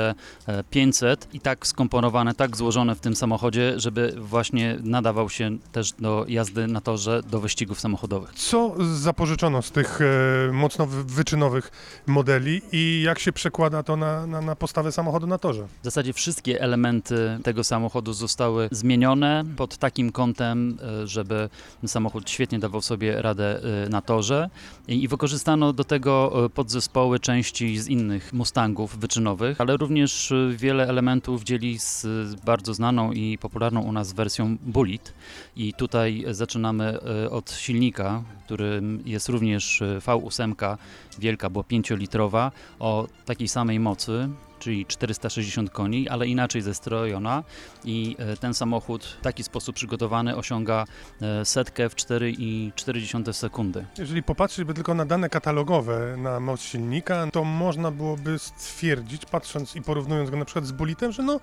[0.70, 6.26] 500 i tak skomponowane, tak złożone w tym samochodzie, żeby właśnie nadawał się też do
[6.28, 8.34] jazdy na torze, do wyścigów samochodowych.
[8.34, 11.72] Co zapożyczono z tych e, mocno wyczynowych
[12.08, 15.68] modeli i jak się przekłada to na, na, na postawę samochodu na torze?
[15.82, 21.50] W zasadzie wszystkie elementy tego samochodu zostały zmienione pod takim kątem, e, żeby
[21.88, 24.50] samochód świetnie dawał sobie radę e, na torze
[24.88, 30.88] i, i wykorzystano do tego e, podzespoły części z innych Mustangów wyczynowych, ale również wiele
[30.88, 30.95] elementów
[31.44, 32.06] dzieli z
[32.46, 35.14] bardzo znaną i popularną u nas wersją wersją Bullet
[35.56, 40.78] i tutaj zaczynamy e, od silnika, którym jest również e, V8
[41.20, 44.30] wielka, bo 5-litrowa o takiej samej mocy,
[44.66, 47.44] czyli 460 koni, ale inaczej zestrojona
[47.84, 50.86] i e, ten samochód w taki sposób przygotowany osiąga
[51.44, 53.86] setkę w 4,4 sekundy.
[53.98, 59.76] Jeżeli popatrzeć by tylko na dane katalogowe na moc silnika, to można byłoby stwierdzić, patrząc
[59.76, 61.40] i porównując go na przykład z Bullitem, że no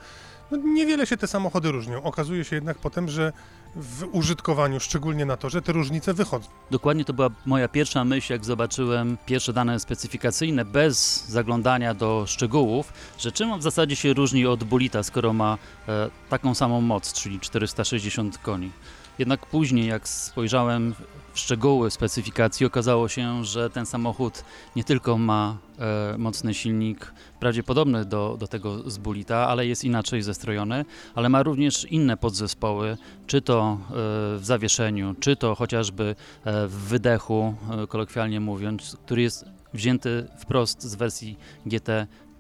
[0.53, 2.03] no, niewiele się te samochody różnią.
[2.03, 3.33] Okazuje się jednak potem, że
[3.77, 6.49] w użytkowaniu, szczególnie na torze, te różnice wychodzą.
[6.71, 12.93] Dokładnie to była moja pierwsza myśl, jak zobaczyłem pierwsze dane specyfikacyjne, bez zaglądania do szczegółów,
[13.19, 17.13] że czym on w zasadzie się różni od Bulita, skoro ma e, taką samą moc,
[17.13, 18.71] czyli 460 koni.
[19.19, 20.95] Jednak później, jak spojrzałem
[21.33, 24.45] w szczegóły specyfikacji, okazało się, że ten samochód
[24.77, 30.23] nie tylko ma e, mocny silnik, prawdopodobny do, do tego z Bulita, ale jest inaczej
[30.23, 33.95] zestrojony, ale ma również inne podzespoły, czy to e,
[34.39, 36.15] w zawieszeniu, czy to chociażby
[36.45, 41.89] e, w wydechu, e, kolokwialnie mówiąc, który jest wzięty wprost z wersji GT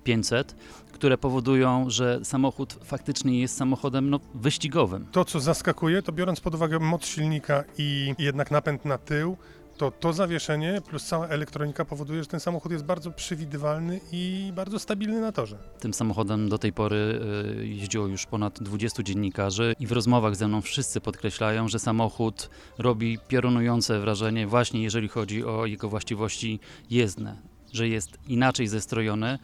[0.04, 0.56] 500
[0.92, 5.06] które powodują, że samochód faktycznie jest samochodem no, wyścigowym.
[5.12, 9.36] To, co zaskakuje, to biorąc pod uwagę moc silnika i jednak napęd na tył,
[9.76, 14.78] to to zawieszenie plus cała elektronika powoduje, że ten samochód jest bardzo przewidywalny i bardzo
[14.78, 15.58] stabilny na torze.
[15.80, 17.20] Tym samochodem do tej pory
[17.60, 22.50] y, jeździło już ponad 20 dziennikarzy i w rozmowach ze mną wszyscy podkreślają, że samochód
[22.78, 27.36] robi piorunujące wrażenie właśnie jeżeli chodzi o jego właściwości jezdne,
[27.72, 29.38] że jest inaczej zestrojony,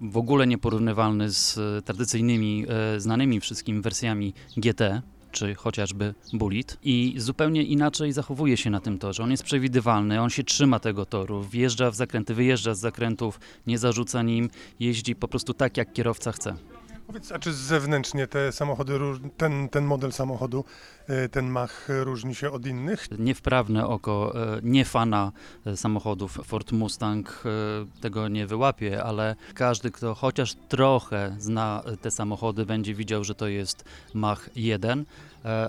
[0.00, 7.14] w ogóle nieporównywalny z e, tradycyjnymi, e, znanymi wszystkim wersjami GT, czy chociażby Bullet i
[7.16, 9.22] zupełnie inaczej zachowuje się na tym torze.
[9.22, 13.78] On jest przewidywalny, on się trzyma tego toru, wjeżdża w zakręty, wyjeżdża z zakrętów, nie
[13.78, 16.56] zarzuca nim, jeździ po prostu tak, jak kierowca chce.
[17.06, 18.98] Powiedz, a czy zewnętrznie te samochody,
[19.36, 20.64] ten, ten model samochodu,
[21.06, 23.08] e, ten Mach różni się od innych?
[23.18, 25.32] Niewprawne oko, e, nie fana
[25.66, 27.44] e, samochodów Ford Mustang
[28.00, 33.48] tego nie wyłapie, ale każdy, kto chociaż trochę zna te samochody, będzie widział, że to
[33.48, 33.84] jest
[34.14, 35.04] Mach 1 E,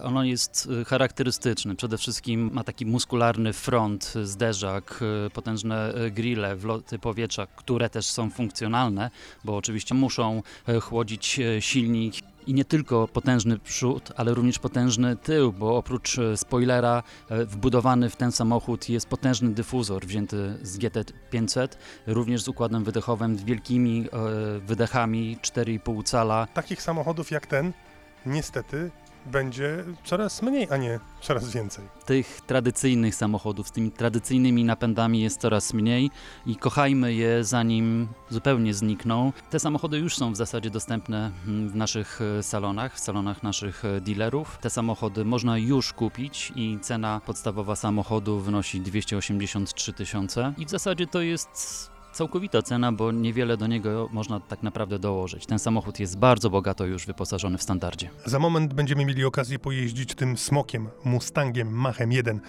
[0.03, 1.75] ono jest e, charakterystyczny.
[1.75, 8.29] Przede wszystkim ma taki muskularny front, zderzak, e, potężne grille, wloty powietrza, które też są
[8.29, 9.09] funkcjonalne,
[9.43, 10.41] bo oczywiście muszą
[10.81, 12.15] chłodzić silnik
[12.47, 18.31] i nie tylko potężny przód, ale również potężny tył, bo oprócz spoilera wbudowany w ten
[18.31, 21.67] samochód jest potężny dyfuzor wzięty z GT500,
[22.07, 24.05] również z układem wydechowym, z wielkimi
[24.59, 26.47] wydechami 4,5 cala.
[26.53, 27.73] Takich samochodów jak ten
[28.25, 28.91] niestety
[29.25, 31.85] będzie coraz mniej, a nie coraz więcej.
[32.05, 36.11] Tych tradycyjnych samochodów z tymi tradycyjnymi napędami jest coraz mniej
[36.45, 39.33] i kochajmy je zanim zupełnie znikną.
[39.49, 43.85] Te samochody już są w zasadzie dostępne mm, w naszych e, salonach, w salonach naszych
[43.85, 44.57] e, dealerów.
[44.61, 51.07] Te samochody można już kupić i cena podstawowa samochodu wynosi 283 tysiące i w zasadzie
[51.07, 55.45] to jest całkowita cena, bo niewiele do niego można tak naprawdę dołożyć.
[55.45, 58.09] Ten samochód jest bardzo bogato już wyposażony w standardzie.
[58.25, 62.39] Za moment będziemy mieli okazję pojeździć tym smokiem, Mustangiem Machem 1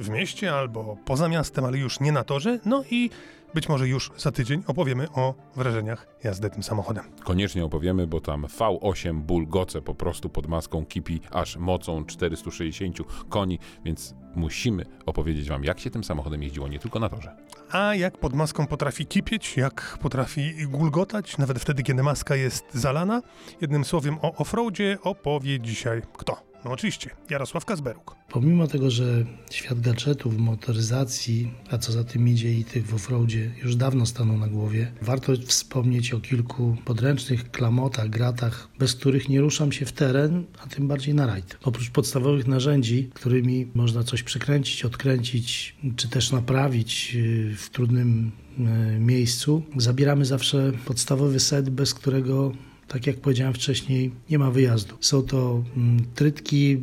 [0.00, 2.58] w mieście albo poza miastem, ale już nie na torze.
[2.64, 3.10] No i
[3.54, 7.04] być może już za tydzień opowiemy o wrażeniach jazdy tym samochodem.
[7.24, 13.58] Koniecznie opowiemy, bo tam V8 bulgoce po prostu pod maską kipi aż mocą 460 koni,
[13.84, 17.36] więc musimy opowiedzieć wam, jak się tym samochodem jeździło nie tylko na torze.
[17.70, 23.22] A jak pod maską potrafi kipieć, jak potrafi gulgotać, nawet wtedy, kiedy maska jest zalana.
[23.60, 26.47] Jednym słowem o offroadzie opowie dzisiaj kto?
[26.68, 28.16] No oczywiście, Jarosław Kazberuk.
[28.30, 33.50] Pomimo tego, że świat gadżetów, motoryzacji, a co za tym idzie i tych w offroadzie
[33.62, 39.40] już dawno stanął na głowie, warto wspomnieć o kilku podręcznych klamotach, gratach, bez których nie
[39.40, 41.58] ruszam się w teren, a tym bardziej na rajd.
[41.64, 48.98] Oprócz podstawowych narzędzi, którymi można coś przykręcić, odkręcić, czy też naprawić yy, w trudnym yy,
[48.98, 52.52] miejscu, zabieramy zawsze podstawowy set, bez którego
[52.88, 54.94] tak jak powiedziałem wcześniej, nie ma wyjazdu.
[55.00, 56.78] Są to mm, trytki,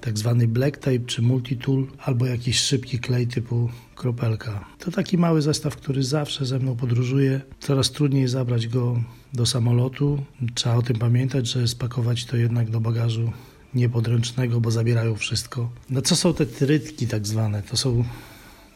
[0.00, 4.64] tak zwany black tape czy multitool, albo jakiś szybki klej typu kropelka.
[4.78, 7.40] To taki mały zestaw, który zawsze ze mną podróżuje.
[7.60, 9.00] Coraz trudniej zabrać go
[9.32, 10.22] do samolotu.
[10.54, 13.32] Trzeba o tym pamiętać, że spakować to jednak do bagażu
[13.74, 15.70] niepodręcznego, bo zabierają wszystko.
[15.90, 17.62] No co są te trytki tak zwane?
[17.62, 18.04] To są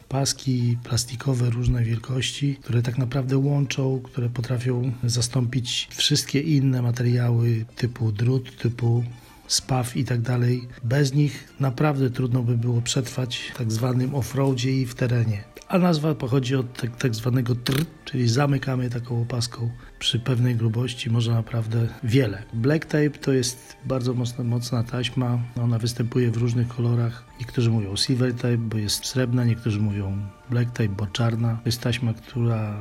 [0.09, 8.11] paski plastikowe różnej wielkości, które tak naprawdę łączą, które potrafią zastąpić wszystkie inne materiały typu
[8.11, 9.03] drut, typu
[9.47, 10.67] spaw i tak dalej.
[10.83, 15.43] Bez nich naprawdę trudno by było przetrwać w tak zwanym offroadzie i w terenie.
[15.69, 21.09] A nazwa pochodzi od tak, tak zwanego tr, czyli zamykamy taką opaską przy pewnej grubości,
[21.09, 22.43] może naprawdę wiele.
[22.53, 27.23] Black tape to jest bardzo mocna, mocna taśma, ona występuje w różnych kolorach.
[27.39, 30.17] Niektórzy mówią silver tape, bo jest srebrna, niektórzy mówią
[30.49, 31.55] black tape, bo czarna.
[31.55, 32.77] To jest taśma, która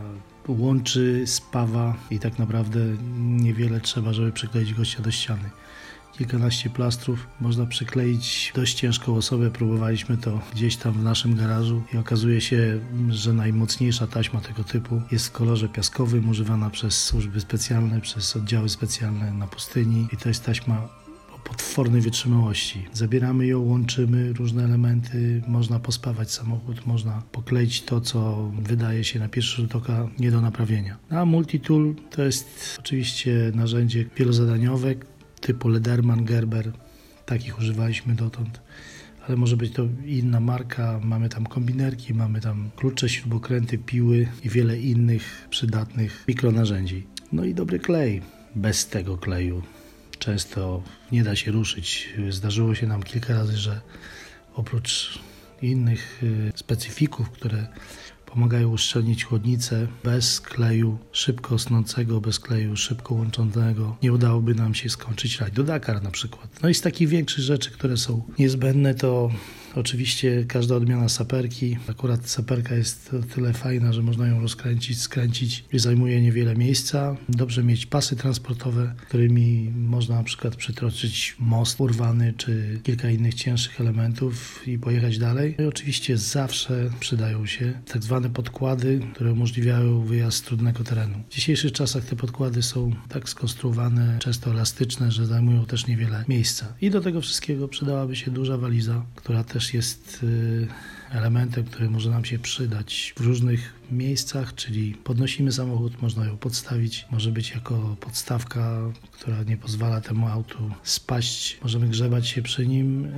[0.49, 2.81] łączy, spawa i tak naprawdę
[3.19, 5.51] niewiele trzeba, żeby przykleić gościa do ściany
[6.19, 7.27] kilkanaście plastrów.
[7.41, 9.51] Można przykleić dość ciężką osobę.
[9.51, 15.03] Próbowaliśmy to gdzieś tam w naszym garażu i okazuje się, że najmocniejsza taśma tego typu
[15.13, 20.29] jest w kolorze piaskowym, używana przez służby specjalne, przez oddziały specjalne na pustyni i to
[20.29, 20.89] jest taśma
[21.49, 22.87] potwornej wytrzymałości.
[22.93, 29.29] Zabieramy ją, łączymy różne elementy, można pospawać samochód, można pokleić to, co wydaje się na
[29.29, 30.97] pierwszy rzut oka nie do naprawienia.
[31.11, 34.95] A multitool to jest oczywiście narzędzie wielozadaniowe,
[35.41, 36.73] typu Lederman, Gerber.
[37.27, 38.61] Takich używaliśmy dotąd.
[39.29, 41.01] Ale może być to inna marka.
[41.03, 47.07] Mamy tam kombinerki, mamy tam klucze, śrubokręty, piły i wiele innych przydatnych mikronarzędzi.
[47.33, 48.23] No i dobry klej.
[48.55, 49.63] Bez tego kleju
[50.19, 50.83] często
[51.13, 52.09] nie da się ruszyć.
[52.31, 53.81] Zdarzyło się nam kilka razy, że
[54.55, 55.19] oprócz
[55.63, 56.23] innych
[56.55, 57.67] specyfików, które
[58.31, 63.97] pomagają uszczelnić chłodnicę bez kleju szybko snącego, bez kleju szybko łączącego.
[64.03, 66.63] Nie udałoby nam się skończyć rajd do Dakar na przykład.
[66.63, 69.31] No i z takich większych rzeczy, które są niezbędne, to
[69.75, 71.77] oczywiście każda odmiana saperki.
[71.89, 77.17] Akurat saperka jest tyle fajna, że można ją rozkręcić, skręcić i zajmuje niewiele miejsca.
[77.29, 83.81] Dobrze mieć pasy transportowe, którymi można na przykład przytroczyć most urwany czy kilka innych cięższych
[83.81, 85.55] elementów i pojechać dalej.
[85.59, 91.15] No i oczywiście zawsze przydają się tak zwane podkłady, które umożliwiają wyjazd z trudnego terenu.
[91.31, 96.75] W dzisiejszych czasach te podkłady są tak skonstruowane, często elastyczne, że zajmują też niewiele miejsca.
[96.81, 100.27] I do tego wszystkiego przydałaby się duża waliza, która też jest
[101.11, 107.07] elementem, który może nam się przydać w różnych miejscach, czyli podnosimy samochód, można ją podstawić,
[107.11, 108.81] może być jako podstawka,
[109.13, 113.09] która nie pozwala temu autu spaść, możemy grzebać się przy nim.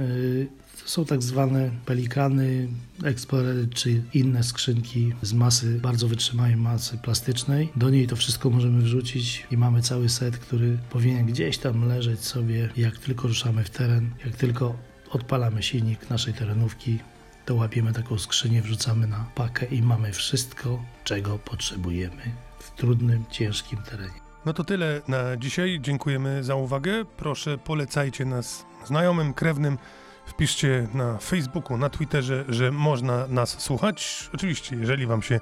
[0.82, 2.68] To są tak zwane pelikany,
[3.04, 7.68] eksplorery czy inne skrzynki z masy, bardzo wytrzymałej masy plastycznej.
[7.76, 12.20] Do niej to wszystko możemy wrzucić i mamy cały set, który powinien gdzieś tam leżeć
[12.20, 16.98] sobie, jak tylko ruszamy w teren, jak tylko odpalamy silnik naszej terenówki,
[17.46, 22.22] to łapiemy taką skrzynię, wrzucamy na pakę i mamy wszystko, czego potrzebujemy
[22.58, 24.20] w trudnym, ciężkim terenie.
[24.46, 25.78] No to tyle na dzisiaj.
[25.82, 27.04] Dziękujemy za uwagę.
[27.16, 29.78] Proszę polecajcie nas znajomym, krewnym.
[30.26, 34.30] Wpiszcie na Facebooku, na Twitterze, że można nas słuchać.
[34.34, 35.40] Oczywiście, jeżeli Wam się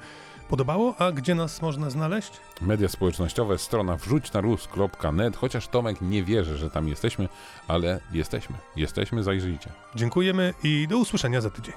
[0.48, 0.94] podobało.
[0.98, 2.32] A gdzie nas można znaleźć?
[2.60, 7.28] Media społecznościowe, strona wrzućnarus.net, chociaż Tomek nie wierzy, że tam jesteśmy,
[7.68, 8.56] ale jesteśmy.
[8.76, 9.70] Jesteśmy, zajrzyjcie.
[9.94, 11.74] Dziękujemy i do usłyszenia za tydzień.